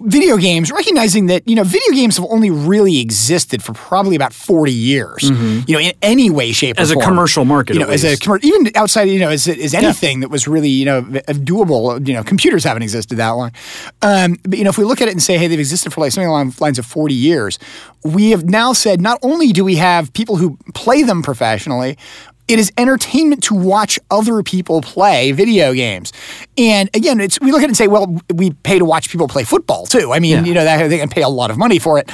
[0.01, 4.33] video games, recognizing that you know video games have only really existed for probably about
[4.33, 5.23] forty years.
[5.23, 6.81] You know, in any way, shape, Mm-hmm.
[6.83, 8.23] As a commercial market, You know, as a least.
[8.23, 12.05] commer- even outside, you know, as, as anything that was really you know doable.
[12.07, 13.51] You know, computers haven't existed that long.
[14.01, 16.01] Um, but you know, if we look at it and say, hey, they've existed for
[16.01, 17.59] like something along the lines of forty years,
[18.03, 21.97] we have now said not only do we have people who play them professionally.
[22.47, 26.13] It is entertainment to watch other people play video games,
[26.57, 29.27] and again, it's we look at it and say, well, we pay to watch people
[29.27, 30.13] play football too.
[30.13, 32.09] I mean, you know, that they can pay a lot of money for it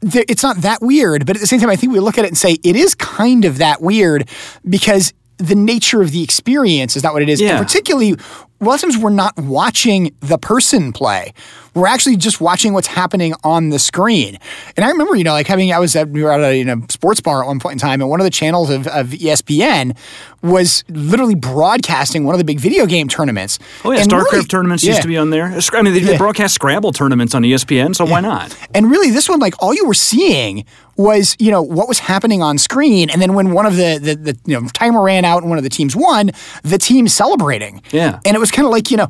[0.00, 2.28] it's not that weird, but at the same time, I think we look at it
[2.28, 4.28] and say it is kind of that weird
[4.68, 7.40] because the nature of the experience is not what it is.
[7.40, 7.56] Yeah.
[7.56, 8.12] And particularly,
[8.60, 11.32] a lot of times we're not watching the person play.
[11.78, 14.38] We're actually just watching what's happening on the screen.
[14.76, 16.64] And I remember, you know, like having, I was at, we were at a you
[16.64, 19.08] know, sports bar at one point in time, and one of the channels of, of
[19.08, 19.96] ESPN
[20.42, 23.58] was literally broadcasting one of the big video game tournaments.
[23.84, 24.90] Oh yeah, And StarCraft really- tournaments yeah.
[24.90, 25.46] used to be on there.
[25.72, 26.16] I mean, they, Yeah.
[26.18, 28.56] broadcast Scrabble tournaments on ESPN, so why not?
[28.74, 30.64] And really, this one, like all you were seeing
[30.96, 34.14] was, you know, what was happening on screen, and then when one of the the,
[34.16, 36.30] the you know timer ran out and one of the teams won,
[36.62, 37.82] the team celebrating.
[37.92, 38.18] Yeah.
[38.24, 39.08] and it was kind of like you know.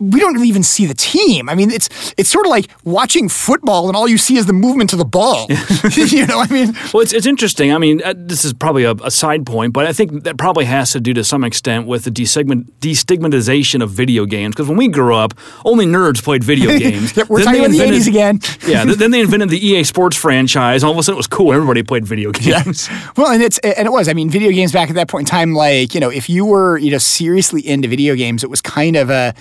[0.00, 1.48] We don't really even see the team.
[1.48, 4.52] I mean, it's it's sort of like watching football, and all you see is the
[4.54, 5.46] movement of the ball.
[5.94, 7.72] you know, I mean, Well, it's, it's interesting.
[7.72, 10.64] I mean, uh, this is probably a, a side point, but I think that probably
[10.64, 14.54] has to do to some extent with the destigma- destigmatization of video games.
[14.54, 15.34] Because when we grew up,
[15.64, 17.14] only nerds played video games.
[17.16, 18.40] We're Then talking about the invented- '80s again.
[18.66, 20.82] yeah, th- then they invented the EA Sports franchise.
[20.82, 21.52] All of a sudden, it was cool.
[21.52, 22.88] Everybody played video games.
[23.16, 24.08] Well, and it's and it was.
[24.08, 26.44] I mean, video games back at that point in time, like you know, if you
[26.46, 29.34] were you know seriously into video games, it was kind of a.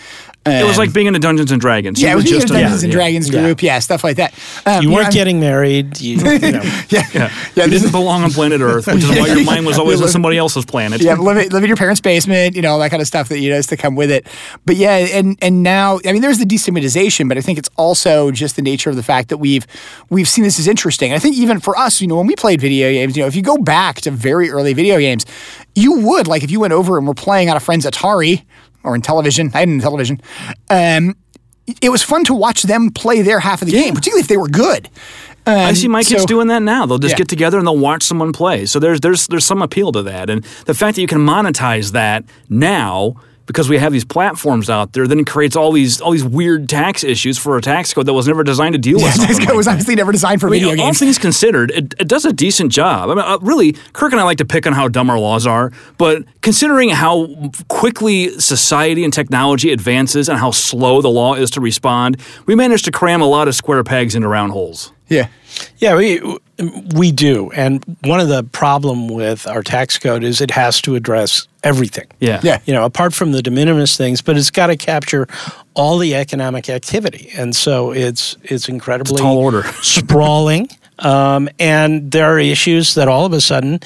[0.50, 2.02] It was like being in a Dungeons and Dragons.
[2.02, 2.92] yeah, it was were being a Dungeons a- and.
[2.94, 3.42] Dragons Yeah.
[3.42, 4.34] group, yeah, stuff like that.
[4.66, 6.00] Um, you weren't I'm- getting married.
[6.00, 6.40] You, you know.
[6.40, 6.62] yeah, yeah.
[6.90, 7.30] Yeah, yeah
[7.66, 10.08] you didn't is- belong on planet Earth, which is why your mind was always on
[10.10, 11.02] somebody else's planet.
[11.02, 13.30] yeah, live, it- live in your parents' basement, you know, all that kind of stuff
[13.30, 14.28] that you know has to come with it.
[14.66, 18.32] But yeah, and and now, I mean, there's the destigmatization, but I think it's also
[18.32, 19.66] just the nature of the fact that we've
[20.10, 21.14] we've seen this as interesting.
[21.14, 23.36] I think even for us, you know, when we played video games, you know, if
[23.36, 25.26] you go back to very early video games,
[25.76, 28.44] you would like if you went over and were playing on a friend's Atari
[28.84, 29.54] or Intellivision.
[29.54, 30.22] I had it Intellivision.
[30.70, 31.16] Um,
[31.82, 34.38] it was fun to watch them play their half of the game, particularly if they
[34.38, 34.90] were good.
[35.46, 36.86] I see my kids so- doing that now.
[36.86, 37.20] They'll just Yeah.
[37.20, 38.66] get together and they'll watch someone play.
[38.68, 41.92] So there's there's there's some appeal to that, and the fact that you can monetize
[41.94, 43.16] that now
[43.50, 46.70] because we have these platforms out there, then it creates all these all these weird
[46.70, 49.06] tax issues for a tax code that was never designed to deal with.
[49.06, 51.00] Yeah, something this like was obviously never designed for I mean, video all games.
[51.00, 53.10] things considered, it, it does a decent job.
[53.10, 55.48] I mean, uh, really, Kirk and I like to pick on how dumb our laws
[55.48, 57.28] are, but considering how
[57.70, 62.86] quickly society and technology advances and how slow the law is to respond, we managed
[62.86, 64.92] to cram a lot of square pegs into round holes.
[65.08, 65.28] Yeah.
[65.78, 66.22] Yeah, we
[66.96, 70.96] we do, and one of the problem with our tax code is it has to
[70.96, 72.08] address everything.
[72.20, 72.40] Yeah.
[72.44, 72.60] Yeah.
[72.66, 75.28] You know, apart from the de minimis things, but it's got to capture
[75.74, 79.64] all the economic activity, and so it's it's incredibly tall order.
[79.82, 80.70] sprawling.
[81.02, 83.80] Um, and there are issues that all of a sudden,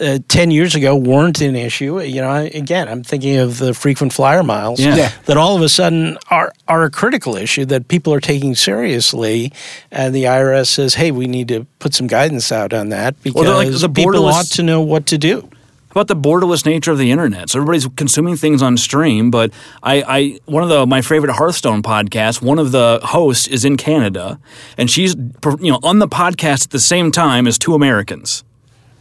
[0.00, 2.00] uh, ten years ago, weren't an issue.
[2.00, 4.96] You know, again, I'm thinking of the frequent flyer miles Yeah.
[4.96, 5.12] Yeah.
[5.26, 9.52] that all of a sudden are are a critical issue that people are taking seriously,
[9.90, 13.44] and the IRS says, "Hey, we need to put some guidance out on that because
[13.44, 15.48] Well, like the people borderless- ought to know what to do."
[15.90, 17.50] about the borderless nature of the internet.
[17.50, 19.50] So everybody's consuming things on stream, but
[19.82, 22.40] I, I one of the my favorite Hearthstone podcasts.
[22.40, 24.38] One of the hosts is in Canada,
[24.78, 25.14] and she's
[25.60, 28.42] you know on the podcast at the same time as two Americans.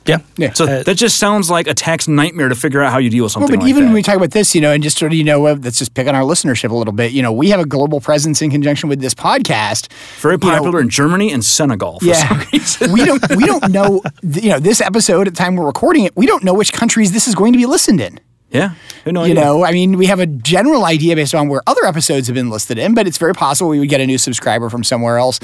[0.07, 0.53] Yeah, Yeah.
[0.53, 3.23] So Uh, that just sounds like a tax nightmare to figure out how you deal
[3.23, 3.87] with Well, something but like even that.
[3.89, 5.77] when we talk about this, you know, and just sort of, you know, uh, let's
[5.77, 7.11] just pick on our listenership a little bit.
[7.11, 9.91] You know, we have a global presence in conjunction with this podcast.
[10.19, 11.99] Very You know, popular in Germany and Senegal.
[11.99, 12.91] For some yeah, reason.
[12.91, 14.01] we don't we don't know.
[14.23, 17.11] You know, this episode at the time we're recording it, we don't know which countries
[17.11, 18.19] this is going to be listened in.
[18.51, 18.73] Yeah.
[19.05, 22.27] No you know, I mean, we have a general idea based on where other episodes
[22.27, 24.83] have been listed in, but it's very possible we would get a new subscriber from
[24.83, 25.39] somewhere else.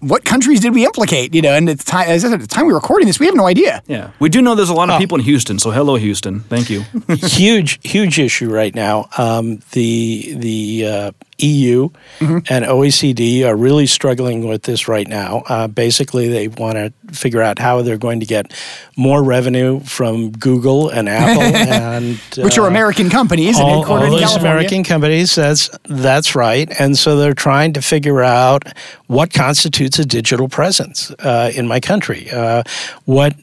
[0.00, 1.34] What countries did we implicate?
[1.34, 3.06] You know, and at the time, as I said, at the time we were recording
[3.06, 3.82] this, we have no idea.
[3.86, 5.58] Yeah, we do know there's a lot of people in Houston.
[5.58, 6.40] So hello, Houston.
[6.40, 6.82] Thank you.
[7.08, 9.08] huge, huge issue right now.
[9.16, 11.12] Um, the the uh,
[11.42, 11.88] EU
[12.18, 12.38] mm-hmm.
[12.48, 15.42] and OECD are really struggling with this right now.
[15.48, 18.52] Uh, basically, they want to figure out how they're going to get
[18.96, 24.20] more revenue from Google and Apple, and which are uh, American companies all, all those
[24.20, 24.50] California.
[24.50, 25.34] American companies.
[25.34, 26.70] That's that's right.
[26.78, 28.66] And so they're trying to figure out
[29.06, 32.30] what constitutes a digital presence uh, in my country.
[32.30, 32.62] Uh,
[33.04, 33.34] what,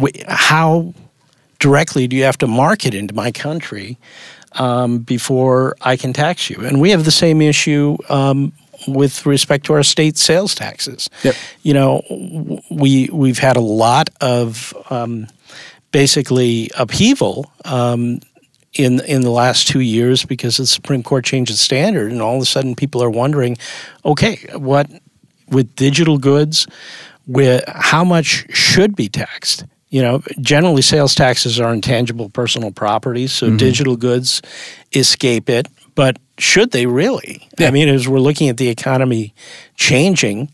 [0.00, 0.94] wh- how
[1.58, 3.98] directly do you have to market into my country?
[4.52, 6.64] Um, before I can tax you.
[6.64, 8.52] And we have the same issue um,
[8.88, 11.10] with respect to our state sales taxes.
[11.22, 11.34] Yep.
[11.62, 15.26] You know, we we've had a lot of um,
[15.92, 17.50] basically upheaval.
[17.64, 18.20] Um,
[18.74, 22.36] in, in the last two years, because the Supreme Court changed its standard, and all
[22.36, 23.56] of a sudden people are wondering,
[24.04, 24.88] okay, what
[25.48, 26.68] with digital goods,
[27.26, 29.64] with how much should be taxed?
[29.90, 33.56] You know, generally sales taxes are intangible personal property, so mm-hmm.
[33.56, 34.40] digital goods
[34.92, 35.68] escape it.
[35.94, 37.48] But should they really?
[37.58, 37.68] Yeah.
[37.68, 39.34] I mean, as we're looking at the economy
[39.76, 40.50] changing,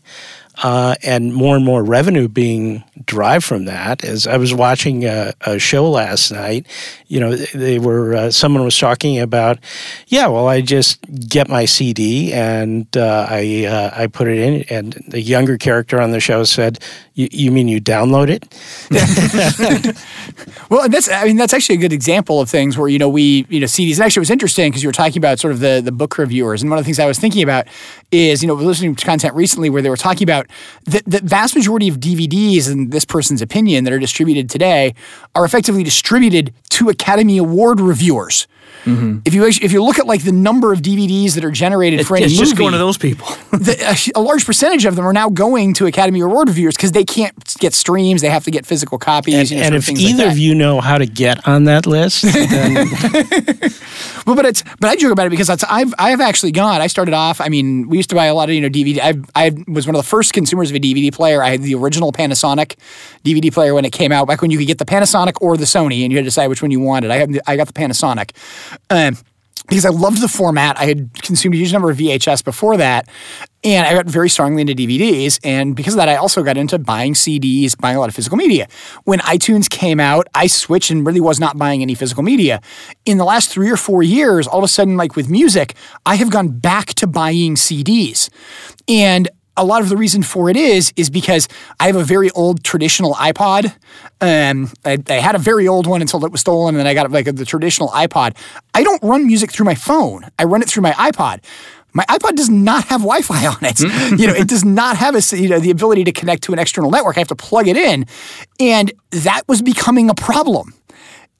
[0.63, 4.03] uh, and more and more revenue being derived from that.
[4.03, 6.65] As I was watching a, a show last night,
[7.07, 9.59] you know, they were uh, someone was talking about,
[10.07, 14.65] yeah, well, I just get my CD and uh, I uh, I put it in,
[14.69, 16.79] and the younger character on the show said,
[17.13, 18.45] "You mean you download it?"
[20.69, 23.45] well, that's I mean that's actually a good example of things where you know we
[23.49, 23.95] you know CDs.
[23.95, 26.17] And actually, it was interesting because you were talking about sort of the the book
[26.17, 27.67] reviewers, and one of the things I was thinking about
[28.11, 30.47] is you know listening to content recently where they were talking about
[30.85, 34.93] the, the vast majority of DVDs, this person's opinion, that are distributed today
[35.35, 38.47] are effectively distributed to Academy Award reviewers.
[38.87, 39.19] Mm-hmm.
[39.25, 42.05] If you if you look at like the number of DVDs that are generated it,
[42.05, 43.27] for any it's movie, just going to those people.
[43.51, 43.75] the,
[44.15, 47.03] a, a, large percentage of them are now going to Academy Award reviewers because they
[47.03, 49.51] can't get streams; they have to get physical copies.
[49.51, 52.75] And, and if either like of you know how to get on that list, then
[54.25, 56.79] well, but it's but I joke about it because I've I have actually gone.
[56.79, 57.41] I started off.
[57.41, 58.99] I mean, we used to buy a lot of you know DVD.
[59.01, 61.43] I I was one of the first consumers of a DVD player.
[61.43, 62.75] I had the original Panasonic
[63.25, 65.65] DVD player when it came out, back when you could get the Panasonic or the
[65.65, 67.11] Sony, and you had to decide which one you wanted.
[67.11, 68.31] I have I got the Panasonic.
[68.89, 69.17] Um,
[69.67, 70.79] because I loved the format.
[70.79, 73.09] I had consumed a huge number of VHS before that,
[73.63, 75.39] and I got very strongly into DVDs.
[75.43, 78.37] And because of that, I also got into buying CDs, buying a lot of physical
[78.37, 78.67] media.
[79.03, 82.61] When iTunes came out, I switched and really was not buying any physical media.
[83.05, 85.75] In the last three or four years, all of a sudden, like with music,
[86.05, 88.29] I have gone back to buying CDs.
[88.87, 91.47] And a lot of the reason for it is is because
[91.79, 93.73] I have a very old traditional iPod.
[94.21, 96.93] Um, I, I, had a very old one until it was stolen, and then I
[96.93, 98.37] got like the traditional iPod.
[98.73, 100.25] I don't run music through my phone.
[100.39, 101.43] I run it through my iPod.
[101.93, 103.79] My iPod does not have Wi-Fi on it.
[104.19, 106.59] you know, it does not have a, you know the ability to connect to an
[106.59, 107.17] external network.
[107.17, 108.05] I have to plug it in,
[108.59, 110.73] and that was becoming a problem.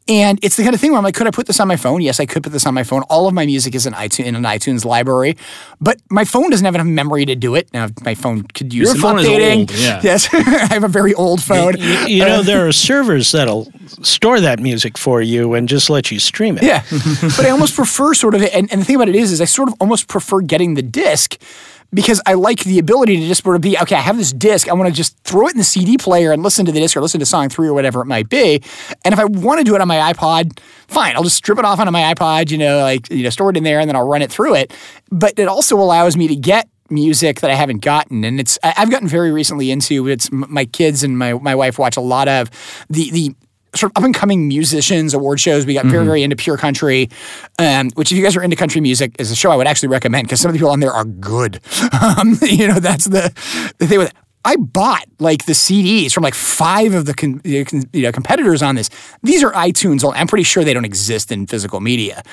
[0.10, 1.76] And it's the kind of thing where I'm like, could I put this on my
[1.76, 2.02] phone?
[2.02, 3.02] Yes, I could put this on my phone.
[3.04, 5.36] All of my music is in, iTunes, in an iTunes library,
[5.82, 7.68] but my phone doesn't have enough memory to do it.
[7.74, 9.70] Now, my phone could use Your some phone updating.
[9.70, 10.02] Is old, yeah.
[10.04, 11.78] Yes, I have a very old phone.
[11.78, 13.72] You, you know, there are servers that'll
[14.04, 16.64] store that music for you and just let you stream it.
[16.64, 16.84] Yeah,
[17.22, 19.46] but I almost prefer sort of, and, and the thing about it is, is I
[19.46, 21.38] sort of almost prefer getting the disc
[21.94, 23.96] because I like the ability to just sort of be okay.
[23.96, 24.68] I have this disc.
[24.68, 26.98] I want to just throw it in the CD player and listen to the disc
[26.98, 28.62] or listen to song three or whatever it might be.
[29.06, 31.16] And if I want to do it on my iPod, fine.
[31.16, 32.52] I'll just strip it off onto my iPod.
[32.52, 34.56] You know, like you know, store it in there, and then I'll run it through
[34.56, 34.74] it.
[35.12, 38.92] But it also allows me to get music that I haven't gotten, and it's I've
[38.92, 40.08] gotten very recently into.
[40.08, 42.50] It's my kids and my my wife watch a lot of
[42.90, 43.36] the the
[43.78, 45.66] sort of up and coming musicians award shows.
[45.66, 45.92] We got mm-hmm.
[45.92, 47.10] very, very into pure country,
[47.60, 49.90] um, which if you guys are into country music is a show I would actually
[49.90, 51.62] recommend because some of the people on there are good.
[51.98, 53.34] Um, you know, that's the,
[53.80, 54.16] the thing with it.
[54.48, 58.76] I bought like the CDs from like five of the con- you know, competitors on
[58.76, 58.90] this.
[59.22, 60.10] These are iTunes.
[60.16, 62.24] I'm pretty sure they don't exist in physical media.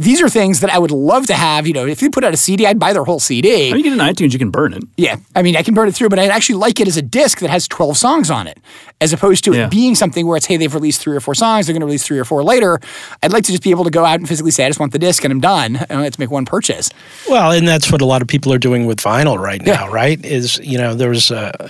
[0.00, 1.66] These are things that I would love to have.
[1.66, 3.68] You know, if you put out a CD, I'd buy their whole CD.
[3.68, 4.82] I mean, you get an iTunes, you can burn it.
[4.96, 7.02] Yeah, I mean, I can burn it through, but I'd actually like it as a
[7.02, 8.58] disc that has 12 songs on it,
[9.02, 9.66] as opposed to yeah.
[9.66, 11.86] it being something where it's hey, they've released three or four songs, they're going to
[11.86, 12.80] release three or four later.
[13.22, 14.92] I'd like to just be able to go out and physically say, I just want
[14.92, 15.76] the disc and I'm done.
[15.76, 16.88] I don't have to make one purchase.
[17.28, 19.92] Well, and that's what a lot of people are doing with vinyl right now, yeah.
[19.92, 20.24] right?
[20.24, 21.30] Is you know, there's.
[21.30, 21.68] Uh,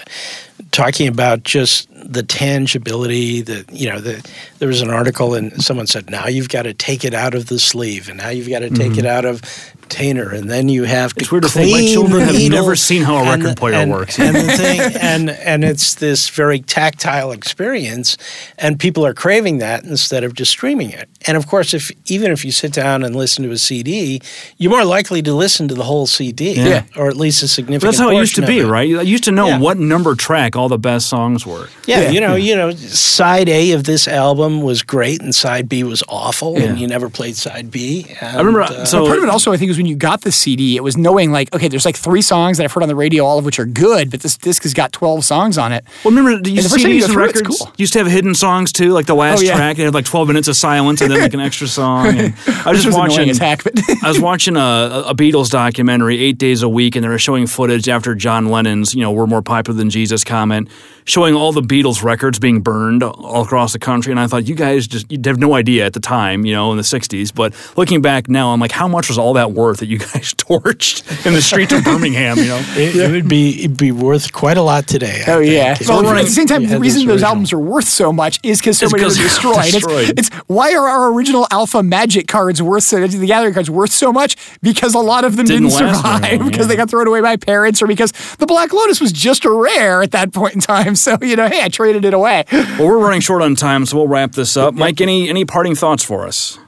[0.73, 4.27] talking about just the tangibility that you know the,
[4.59, 7.47] there was an article and someone said now you've got to take it out of
[7.47, 9.01] the sleeve and now you've got to take mm-hmm.
[9.01, 9.43] it out of
[9.91, 13.03] entertainer, and then you have to It's weird to think my children have never seen
[13.03, 14.19] how a and- record player and- works.
[14.19, 18.17] and the thing, and and it's this very tactile experience,
[18.59, 21.09] and people are craving that instead of just streaming it.
[21.27, 24.21] And of course, if even if you sit down and listen to a CD,
[24.59, 26.83] you're more likely to listen to the whole CD, Yeah.
[26.97, 27.83] or at least a significant.
[27.83, 28.67] But that's how it used to be, it.
[28.67, 28.89] right?
[28.89, 29.59] You used to know Yeah.
[29.59, 31.69] what number track all the best songs were.
[31.87, 35.83] Yeah, you know, you know, side A of this album was great, and side B
[35.83, 36.65] was awful, Yeah.
[36.67, 38.07] and you never played side B.
[38.21, 38.63] And, I remember.
[38.63, 40.83] uh, so Part of it also, I think, was when you got the CD, it
[40.85, 43.39] was knowing like, okay, there's like three songs that I've heard on the radio, all
[43.39, 45.85] of which are good, but this disc has got 12 songs on it.
[46.05, 47.73] Well, remember, the first time you CDs and through records cool.
[47.79, 49.57] used to have hidden songs too, like the last Oh, yeah.
[49.57, 49.79] track.
[49.79, 52.07] It had like 12 minutes of silence and then like an extra song.
[52.09, 52.35] And
[52.67, 53.31] I was just watching.
[53.31, 53.73] as heck, but-
[54.05, 57.47] I was watching a, a Beatles documentary, eight days a week, and they were showing
[57.47, 60.69] footage after John Lennon's, you know, "We're more popular than Jesus" comment,
[61.11, 64.13] showing all the Beatles records being burned all across the country.
[64.13, 66.71] And I thought, you guys just you have no idea at the time, you know,
[66.71, 67.35] in the 60s.
[67.35, 70.35] But looking back now, I'm like, how much was all that worth that you guys
[70.35, 72.39] torched in the streets of Birmingham?
[72.39, 72.63] You know.
[72.77, 75.25] it, it would be it'd be worth quite a lot today.
[75.27, 75.75] I Oh yeah.
[75.75, 75.91] think.
[75.91, 78.61] Well, If at the same time, the reason those albums are worth so much is
[78.61, 79.57] because so It's many were 'cause they're destroyed.
[79.65, 80.19] It's, destroyed.
[80.19, 84.13] it's why are our original Alpha Magic cards worth so the Gathering cards worth so
[84.13, 84.37] much?
[84.63, 86.67] Because a lot of them Didn't didn't, survive long, because yeah.
[86.69, 90.03] they got thrown away by parents or because the Black Lotus was just a rare
[90.03, 90.95] at that point in time.
[91.11, 92.45] So you know, hey, I traded it away.
[92.53, 94.75] Well, we're running short on time, so we'll wrap this up.
[94.75, 96.59] Mike, any any parting thoughts for us?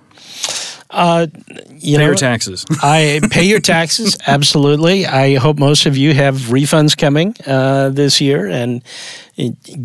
[0.95, 2.67] you Pay know, your taxes.
[2.83, 5.07] I pay your taxes absolutely.
[5.07, 8.83] I hope most of you have refunds coming uh, this year and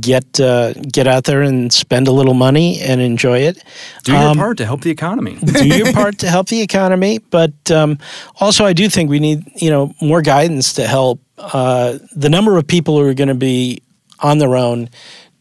[0.01, 3.63] get uh, get out there and spend a little money and enjoy it.
[4.03, 5.37] Do your Um, part to help the economy.
[5.41, 7.97] do your part to help the economy, but um,
[8.41, 12.57] also I do think we need you know more guidance to help uh, the number
[12.57, 13.81] of people who are going to be
[14.19, 14.89] on their own.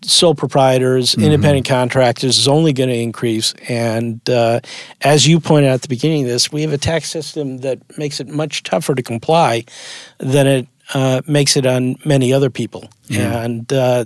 [0.03, 3.55] Sole proprietors, independent contractors is only going to increase.
[3.69, 4.61] And uh,
[5.01, 7.79] as you pointed out at the beginning of this, we have a tax system that
[7.99, 9.65] makes it much tougher to comply
[10.19, 12.89] than it uh, makes it on many other people.
[13.11, 14.05] And uh,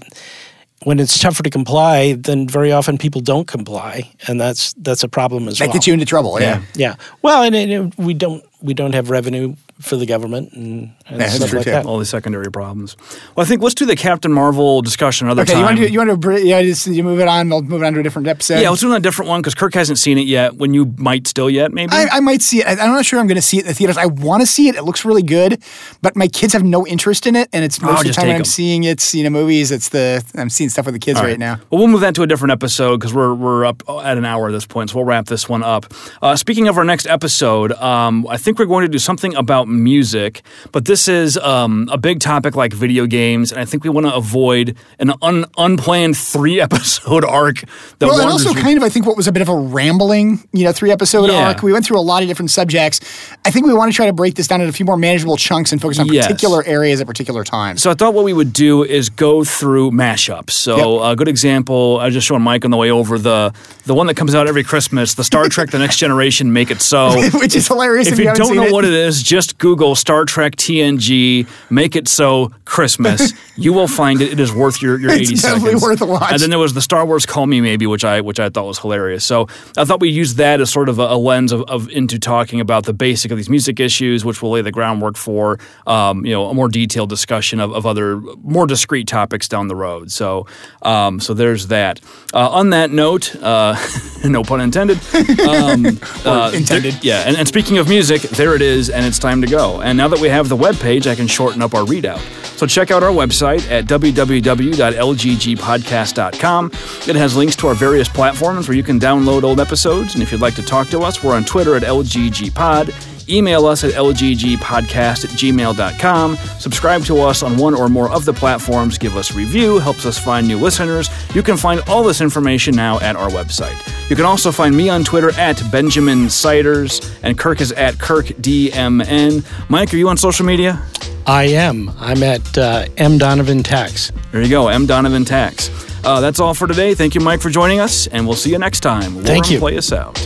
[0.84, 5.08] when it's tougher to comply, then very often people don't comply, and that's that's a
[5.08, 5.74] problem as That well.
[5.74, 6.40] gets you into trouble.
[6.40, 6.62] Yeah.
[6.74, 6.94] Yeah.
[7.20, 11.28] Well, and, and we don't we don't have revenue for the government and, and Yeah,
[11.28, 11.86] stuff like that.
[11.86, 12.96] All these secondary problems.
[13.36, 15.60] Well, I think let's do the Captain Marvel discussion another Okay, time.
[15.60, 17.48] you want to do, you want to yeah, just you move it on.
[17.48, 18.60] We'll move it on to a different episode.
[18.60, 20.56] yeah, let's do a different one because Kirk hasn't seen it yet.
[20.56, 21.92] When you might still yet, maybe.
[21.92, 22.66] I, I might see it.
[22.66, 23.96] I- I'm not sure I'm going to see it in the theaters.
[23.96, 24.74] I want to see it.
[24.76, 25.62] It looks really good,
[26.02, 28.34] but my kids have no interest in it, and it's most of the time when
[28.34, 28.44] take I'm 'em.
[28.44, 29.70] seeing it's you know movies.
[29.70, 31.56] It's the I'm seeing stuff with the kids right now.
[31.70, 34.48] Well, we'll move that to a different episode because we're we're up at an hour
[34.48, 35.92] at this point, so we'll wrap this one up.
[36.22, 39.68] Uh, speaking of our next episode, um, I think we're going to do something about
[39.68, 40.42] music,
[40.72, 44.06] but this is um, a big topic like video games, and I think we want
[44.06, 47.60] to avoid an un- unplanned three episode arc.
[47.98, 50.42] That Well, and also kind of I think what was a bit of a rambling,
[50.52, 51.48] you know, three episode Yeah.
[51.48, 51.62] arc.
[51.62, 53.00] We went through a lot of different subjects.
[53.44, 55.36] I think we want to try to break this down into a few more manageable
[55.36, 56.26] chunks and focus on Yes.
[56.26, 57.82] particular areas at particular times.
[57.82, 60.50] So I thought what we would do is go through mashups.
[60.50, 63.52] So a good example, I was just showing Mike on the way over the
[63.86, 66.80] the one that comes out every Christmas, the Star Trek: The Next Generation, Make It
[66.80, 67.10] So.
[67.40, 68.72] Which is hilarious If if you you don't know it.
[68.72, 70.54] what it is, just Google Star Trek
[70.98, 73.32] TNG, Make It So Christmas.
[73.56, 74.32] you will find it.
[74.32, 75.82] It is worth your, your It's 80 definitely seconds.
[75.82, 76.32] worth a watch.
[76.32, 78.66] And then there was the Star Wars Call Me Maybe, which I which I thought
[78.66, 79.24] was hilarious.
[79.24, 82.18] So I thought we used that as sort of a, a lens of, of into
[82.18, 86.24] talking about the basic of these music issues, which will lay the groundwork for um,
[86.24, 90.10] you know a more detailed discussion of, of other more discrete topics down the road.
[90.10, 90.46] So
[90.82, 92.00] um, so there's that.
[92.32, 93.76] Uh, on that note, uh,
[94.24, 94.98] no pun intended.
[95.40, 95.86] Um,
[96.24, 96.94] uh, intended.
[96.94, 99.80] there- yeah, and, and speaking of music, there it is, and it's time to go.
[99.80, 102.18] And now that we have the webpage, I can shorten up our readout.
[102.56, 106.70] So check out our website at www.lggpodcast.com.
[107.08, 110.12] It has links to our various platforms where you can download old episodes.
[110.14, 113.09] And if you'd like to talk to us, we're on Twitter at lggpod.
[113.30, 116.36] Email us at lggpodcast at gmail.com.
[116.58, 118.98] Subscribe to us on one or more of the platforms.
[118.98, 121.08] Give us a review, helps us find new listeners.
[121.34, 123.78] You can find all this information now at our website.
[124.10, 129.44] You can also find me on Twitter at Benjamin Siders, and Kirk is at KirkDMN.
[129.70, 130.82] Mike, are you on social media?
[131.26, 131.90] I am.
[131.98, 134.10] I'm at uh, M Donovan Tax.
[134.32, 134.86] There you go, M.
[134.86, 135.70] Donovan Tax.
[136.04, 136.94] Uh, that's all for today.
[136.94, 139.22] Thank you, Mike, for joining us, and we'll see you next time.
[139.22, 139.58] Thank you.
[139.58, 140.18] Play us out.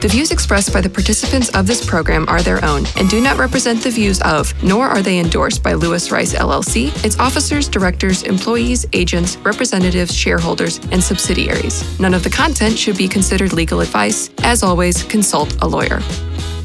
[0.00, 3.36] The views expressed by the participants of this program are their own and do not
[3.36, 8.22] represent the views of, nor are they endorsed by Lewis Rice LLC, its officers, directors,
[8.22, 12.00] employees, agents, representatives, shareholders, and subsidiaries.
[12.00, 14.30] None of the content should be considered legal advice.
[14.42, 15.98] As always, consult a lawyer.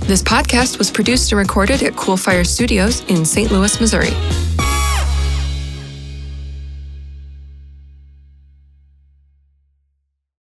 [0.05, 3.51] This podcast was produced and recorded at Coolfire Studios in St.
[3.51, 4.13] Louis, Missouri.